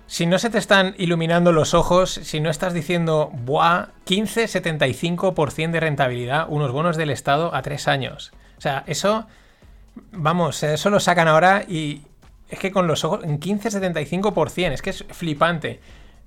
[0.08, 3.90] si no se te están iluminando los ojos, si no estás diciendo, ¡buah!
[4.08, 8.32] 15-75% de rentabilidad, unos bonos del Estado a tres años.
[8.58, 9.28] O sea, eso,
[10.12, 12.02] vamos, eso lo sacan ahora y
[12.50, 15.80] es que con los ojos, en 15-75%, es que es flipante.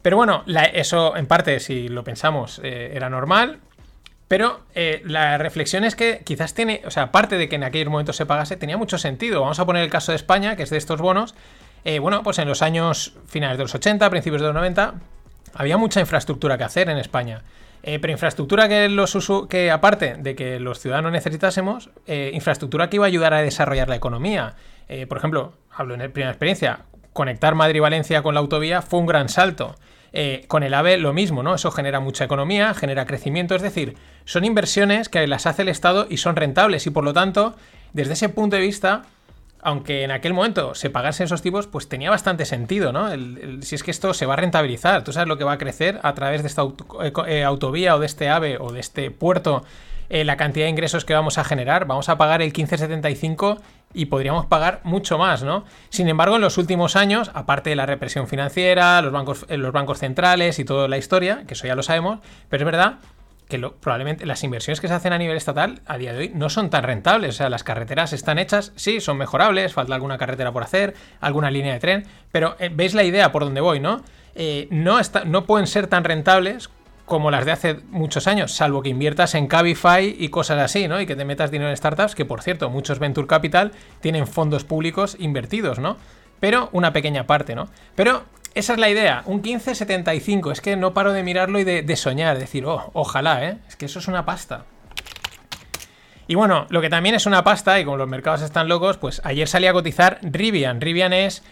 [0.02, 3.60] Pero bueno, eso en parte, si lo pensamos, eh, era normal.
[4.28, 7.90] Pero eh, la reflexión es que quizás tiene, o sea, aparte de que en aquel
[7.90, 9.42] momento se pagase, tenía mucho sentido.
[9.42, 11.34] Vamos a poner el caso de España, que es de estos bonos.
[11.84, 14.94] Eh, bueno, pues en los años finales de los 80, principios de los 90,
[15.54, 17.42] había mucha infraestructura que hacer en España.
[17.82, 19.18] Pero infraestructura que, los
[19.50, 23.96] que, aparte de que los ciudadanos necesitásemos, infraestructura que iba a ayudar a desarrollar la
[23.96, 24.54] economía.
[25.08, 26.80] por ejemplo, hablo en primera experiencia,
[27.12, 29.76] conectar Madrid y Valencia con la autovía fue un gran salto.
[30.14, 31.54] Eh, con el AVE lo mismo, ¿no?
[31.54, 33.96] Eso genera mucha economía, genera crecimiento, es decir,
[34.26, 37.56] son inversiones que las hace el Estado y son rentables y por lo tanto,
[37.94, 39.04] desde ese punto de vista,
[39.62, 43.08] aunque en aquel momento se pagasen esos tipos, pues tenía bastante sentido, ¿no?
[43.62, 45.98] si es que esto se va a rentabilizar, tú sabes lo que va a crecer
[46.02, 46.62] a través de esta
[47.02, 49.64] eh, eh, autovía o de este AVE o de este puerto
[50.12, 51.86] eh, la cantidad de ingresos que vamos a generar.
[51.86, 53.60] Vamos a pagar el 15,75
[53.94, 55.64] y podríamos pagar mucho más, ¿no?
[55.88, 59.72] Sin embargo, en los últimos años, aparte de la represión financiera, los bancos, eh, los
[59.72, 62.18] bancos centrales y toda la historia, que eso ya lo sabemos,
[62.50, 62.98] pero es verdad
[63.48, 66.50] que probablemente las inversiones que se hacen a nivel estatal a día de hoy no
[66.50, 67.36] son tan rentables.
[67.36, 70.92] O sea, las carreteras están hechas, sí, son mejorables, falta alguna carretera por hacer,
[71.22, 74.02] alguna línea de tren, pero eh, veis la idea por donde voy, ¿no?
[74.70, 76.68] No, está, no pueden ser tan rentables
[77.04, 81.00] como las de hace muchos años, salvo que inviertas en Cabify y cosas así, ¿no?
[81.00, 84.64] Y que te metas dinero en startups, que por cierto, muchos Venture Capital tienen fondos
[84.64, 85.96] públicos invertidos, ¿no?
[86.40, 87.68] Pero una pequeña parte, ¿no?
[87.94, 88.24] Pero
[88.54, 90.52] esa es la idea, un 1575.
[90.52, 93.58] Es que no paro de mirarlo y de, soñar, decir, oh, ojalá, ¿eh?
[93.68, 94.66] Es que eso es una pasta.
[96.28, 99.20] Y bueno, lo que también es una pasta, y como los mercados están locos, pues
[99.24, 100.80] ayer salía a cotizar Rivian.
[100.80, 101.42] Rivian es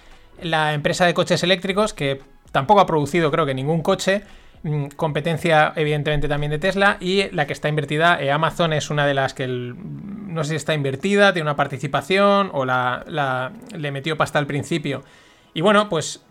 [0.42, 2.20] la empresa de coches eléctricos que
[2.53, 4.22] tampoco ha producido, creo que, ningún coche.
[4.62, 6.98] Mm, competencia, evidentemente, también de Tesla.
[7.00, 10.56] Y la que está invertida, eh, Amazon es una de las que no sé si
[10.56, 15.02] está invertida, tiene una participación o la, le metió pasta al principio.
[15.54, 16.22] Y bueno, pues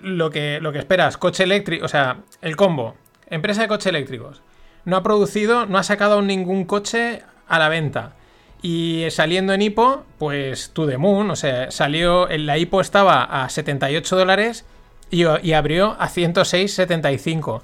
[0.00, 2.94] lo que, lo que esperas, coche eléctrico, o sea, el combo,
[3.28, 4.42] empresa de coches eléctricos,
[4.84, 8.14] no ha producido, no ha sacado ningún coche a la venta.
[8.62, 13.24] Y saliendo en hipo, pues to the moon, o sea, salió, en la hipo estaba
[13.24, 14.64] a 78 dólares
[15.10, 17.62] y, abrió a 106.75.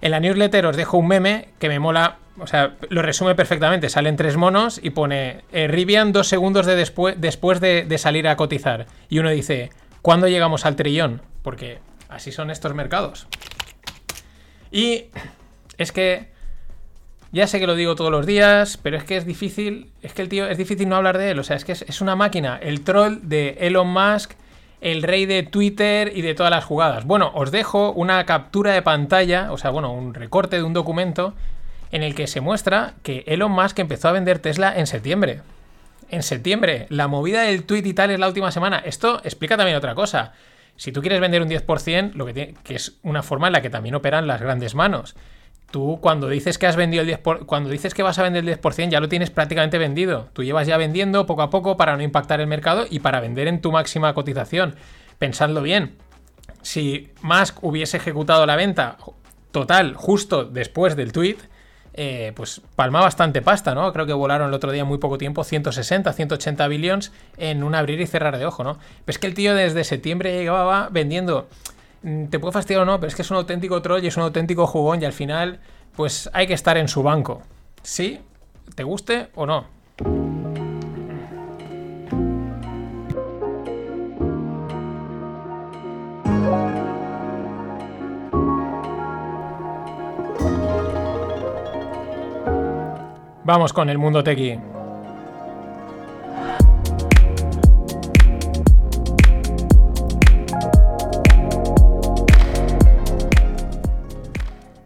[0.00, 3.88] En la newsletter os dejo un meme que me mola, o sea, lo resume perfectamente.
[3.88, 8.28] Salen tres monos y pone eh, Rivian dos segundos de después, después de, de salir
[8.28, 8.86] a cotizar.
[9.08, 9.70] Y uno dice,
[10.02, 11.22] ¿cuándo llegamos al trillón?
[11.44, 11.78] porque
[12.08, 13.28] así son estos mercados.
[14.72, 15.04] Y
[15.78, 16.30] es que
[17.30, 20.22] ya sé que lo digo todos los días, pero es que es difícil, es que
[20.22, 22.58] el tío es difícil no hablar de él, o sea, es que es, una máquina,
[22.60, 24.32] el troll de Elon Musk,
[24.80, 27.04] el rey de Twitter y de todas las jugadas.
[27.04, 31.34] Bueno, os dejo una captura de pantalla, o sea, bueno, un recorte de un documento
[31.90, 35.42] en el que se muestra que Elon Musk empezó a vender Tesla en septiembre.
[36.10, 38.78] En septiembre, la movida del tweet y tal es la última semana.
[38.78, 40.32] Esto explica también otra cosa.
[40.76, 43.70] Si tú quieres vender un 10%, lo que, que es una forma en la que
[43.70, 45.14] también operan las grandes manos.
[45.70, 48.60] Tú cuando dices que has vendido el 10%, cuando dices que vas a vender el
[48.60, 50.28] 10%, ya lo tienes prácticamente vendido.
[50.32, 53.48] Tú llevas ya vendiendo poco a poco para no impactar el mercado y para vender
[53.48, 54.76] en tu máxima cotización.
[55.18, 55.96] Pensadlo bien.
[56.62, 58.96] Si Musk hubiese ejecutado la venta
[59.50, 61.36] total justo después del tweet,
[61.96, 63.92] eh, pues palma bastante pasta, ¿no?
[63.92, 68.00] Creo que volaron el otro día muy poco tiempo, 160, 180 billones en un abrir
[68.00, 68.78] y cerrar de ojo, ¿no?
[69.04, 71.48] Pero es que el tío desde septiembre llegaba vendiendo.
[72.04, 74.16] Mm, te puede fastidiar o no, pero es que es un auténtico troll y es
[74.18, 75.60] un auténtico jugón y al final,
[75.96, 77.40] pues hay que estar en su banco.
[77.82, 78.20] ¿Sí?
[78.74, 79.66] ¿Te guste o no?
[93.44, 94.73] Vamos con el mundo tequi.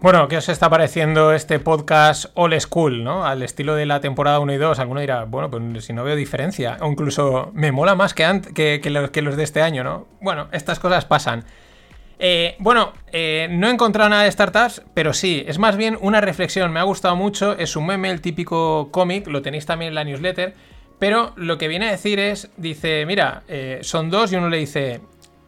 [0.00, 3.26] Bueno, ¿qué os está pareciendo este podcast All School, ¿no?
[3.26, 4.78] Al estilo de la temporada 1 y 2.
[4.78, 6.76] Alguno dirá, bueno, pues si no veo diferencia.
[6.80, 10.06] O incluso me mola más que, los, que los de este año, ¿no?
[10.20, 11.42] Bueno, estas cosas pasan.
[12.20, 16.20] Eh, bueno, eh, no he encontrado nada de startups, pero sí, es más bien una
[16.20, 16.72] reflexión.
[16.72, 20.04] Me ha gustado mucho, es un meme, el típico cómic, lo tenéis también en la
[20.04, 20.54] newsletter.
[21.00, 24.58] Pero lo que viene a decir es, dice, mira, eh, son dos y uno le
[24.58, 25.00] dice,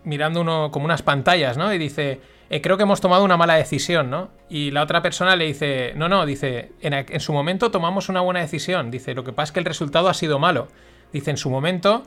[0.03, 1.73] mirando uno como unas pantallas, ¿no?
[1.73, 2.21] Y dice,
[2.61, 4.31] creo que hemos tomado una mala decisión, ¿no?
[4.49, 8.41] Y la otra persona le dice, no, no, dice, en, su momento tomamos una buena
[8.41, 8.91] decisión.
[8.91, 10.69] Dice, lo que pasa es que el resultado ha sido malo.
[11.13, 12.03] Dice, en su momento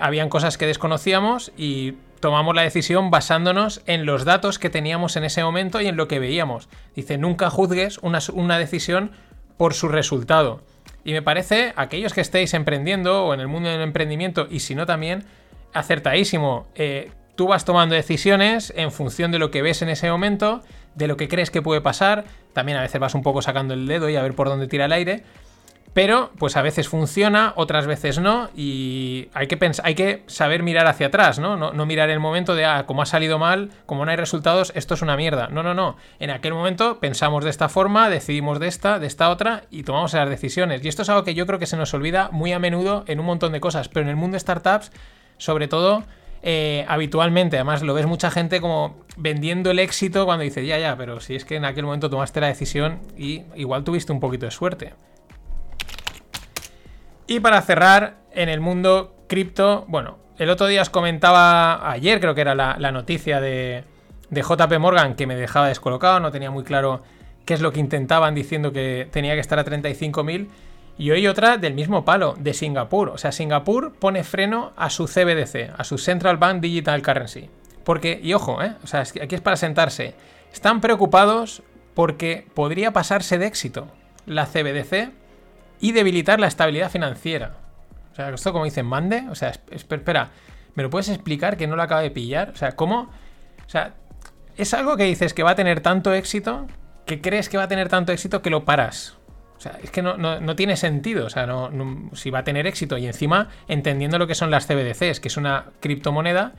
[0.00, 5.24] habían cosas que desconocíamos y tomamos la decisión basándonos en los datos que teníamos en
[5.24, 6.68] ese momento y en lo que veíamos.
[6.94, 9.12] Dice, nunca juzgues una, decisión
[9.56, 10.62] por su resultado.
[11.04, 14.74] Y me parece, aquellos que estéis emprendiendo o en el mundo del emprendimiento, y si
[14.74, 15.24] no también,
[15.72, 16.66] acertadísimo.
[16.74, 20.60] Eh, tú vas tomando decisiones en función de lo que ves en ese momento,
[20.96, 22.24] de lo que crees que puede pasar.
[22.52, 24.86] También a veces vas un poco sacando el dedo y a ver por dónde tira
[24.86, 25.22] el aire.
[25.94, 30.88] Pero, pues a veces funciona, otras veces no, y hay que, hay que saber mirar
[30.88, 31.56] hacia atrás, ¿no?
[31.56, 31.86] ¿no?
[31.86, 35.02] mirar el momento de, ah, como ha salido mal, como no hay resultados, esto es
[35.02, 35.46] una mierda.
[35.46, 35.96] No, no, no.
[36.18, 40.12] En aquel momento pensamos de esta forma, decidimos de esta, de esta otra, y tomamos
[40.12, 40.84] las decisiones.
[40.84, 43.20] Y esto es algo que yo creo que se nos olvida muy a menudo en
[43.20, 44.90] un montón de cosas, pero en el mundo de startups,
[45.36, 46.04] sobre todo,
[46.50, 47.58] eh, habitualmente.
[47.58, 51.34] Además, lo ves mucha gente como vendiendo el éxito cuando dice, ya, ya, pero si
[51.34, 54.94] es que en aquel momento tomaste la decisión y igual tuviste un poquito de suerte.
[57.26, 62.34] Y para cerrar, en el mundo cripto, bueno, el otro día os comentaba, ayer creo
[62.34, 63.84] que era la, noticia de,
[64.30, 67.02] de JP Morgan que me dejaba descolocado, no tenía muy claro
[67.44, 70.48] qué es lo que intentaban diciendo que tenía que estar a 35.000.
[70.98, 73.10] Y hoy otra del mismo palo, de Singapur.
[73.10, 77.48] O sea, Singapur pone freno a su CBDC, a su Central Bank Digital Currency.
[77.84, 78.74] Porque, y ojo, ¿eh?
[78.82, 80.14] o sea, aquí es para sentarse.
[80.52, 81.62] Están preocupados
[81.94, 83.88] porque podría pasarse de éxito
[84.26, 85.12] la CBDC
[85.80, 87.54] y debilitar la estabilidad financiera.
[88.12, 90.30] O sea, esto como dicen, mande, o sea, espera,
[90.74, 92.50] ¿me lo puedes explicar que no lo acabo de pillar?
[92.50, 93.10] O sea, ¿cómo?
[93.64, 93.94] O sea,
[94.56, 96.66] es algo que dices que va a tener tanto éxito,
[97.06, 99.17] que crees que va a tener tanto éxito que lo paras.
[99.58, 101.26] O sea, es que no, tiene sentido.
[101.26, 101.70] O sea, no,
[102.14, 105.36] si va a tener éxito y encima entendiendo lo que son las CBDCs, que es
[105.36, 106.52] una criptomoneda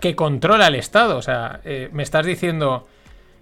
[0.00, 1.16] que controla el Estado.
[1.16, 2.88] O sea, eh, me estás diciendo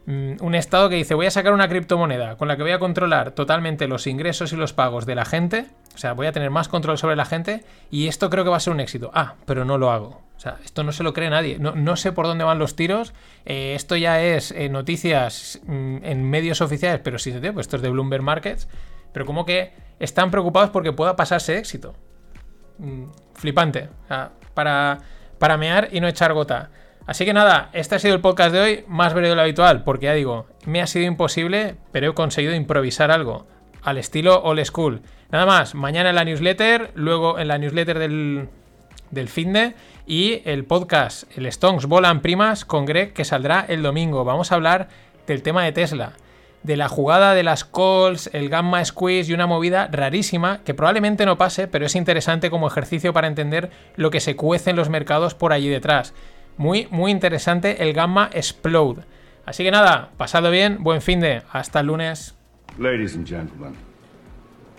[0.04, 2.78] mm, un Estado que dice voy a sacar una criptomoneda con la que voy a
[2.78, 5.66] controlar totalmente los ingresos y los pagos de la gente.
[5.94, 8.58] O sea, voy a tener más control sobre la gente y esto creo que va
[8.58, 9.10] a ser un éxito.
[9.14, 10.20] Ah, pero no lo hago.
[10.36, 11.58] O sea, esto no se lo cree nadie.
[11.58, 13.14] No, sé por dónde van los tiros.
[13.44, 17.82] Eh, esto ya es eh, noticias mm, en medios oficiales, pero sí, pues esto es
[17.82, 18.68] de Bloomberg Markets
[19.12, 21.94] pero como que están preocupados porque pueda pasarse éxito.
[22.78, 23.04] Mm,
[23.34, 23.88] flipante.
[24.54, 24.98] para,
[25.38, 26.70] para mear y no echar gota.
[27.06, 29.82] Así que nada, este ha sido el podcast de hoy, más breve de lo habitual,
[29.82, 33.46] porque ya digo, me ha sido imposible, pero he conseguido improvisar algo,
[33.82, 35.00] al estilo old school.
[35.30, 38.48] Nada más, mañana en la newsletter, luego en la newsletter del,
[39.10, 39.74] del finde
[40.06, 44.24] y el podcast, el Stones Volan Primas con Greg, que saldrá el domingo.
[44.24, 44.88] Vamos a hablar
[45.26, 46.12] del tema de Tesla
[46.62, 51.24] de la jugada de las calls, el gamma squeeze y una movida rarísima que probablemente
[51.24, 54.88] no pase, pero es interesante como ejercicio para entender lo que se cuece en los
[54.88, 56.14] mercados por allí detrás.
[56.56, 59.02] Muy, muy interesante el gamma explode.
[59.46, 62.34] Así que nada, pasado bien, buen fin de, hasta el lunes.
[62.78, 63.74] Ladies and gentlemen,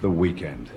[0.01, 0.69] the weekend.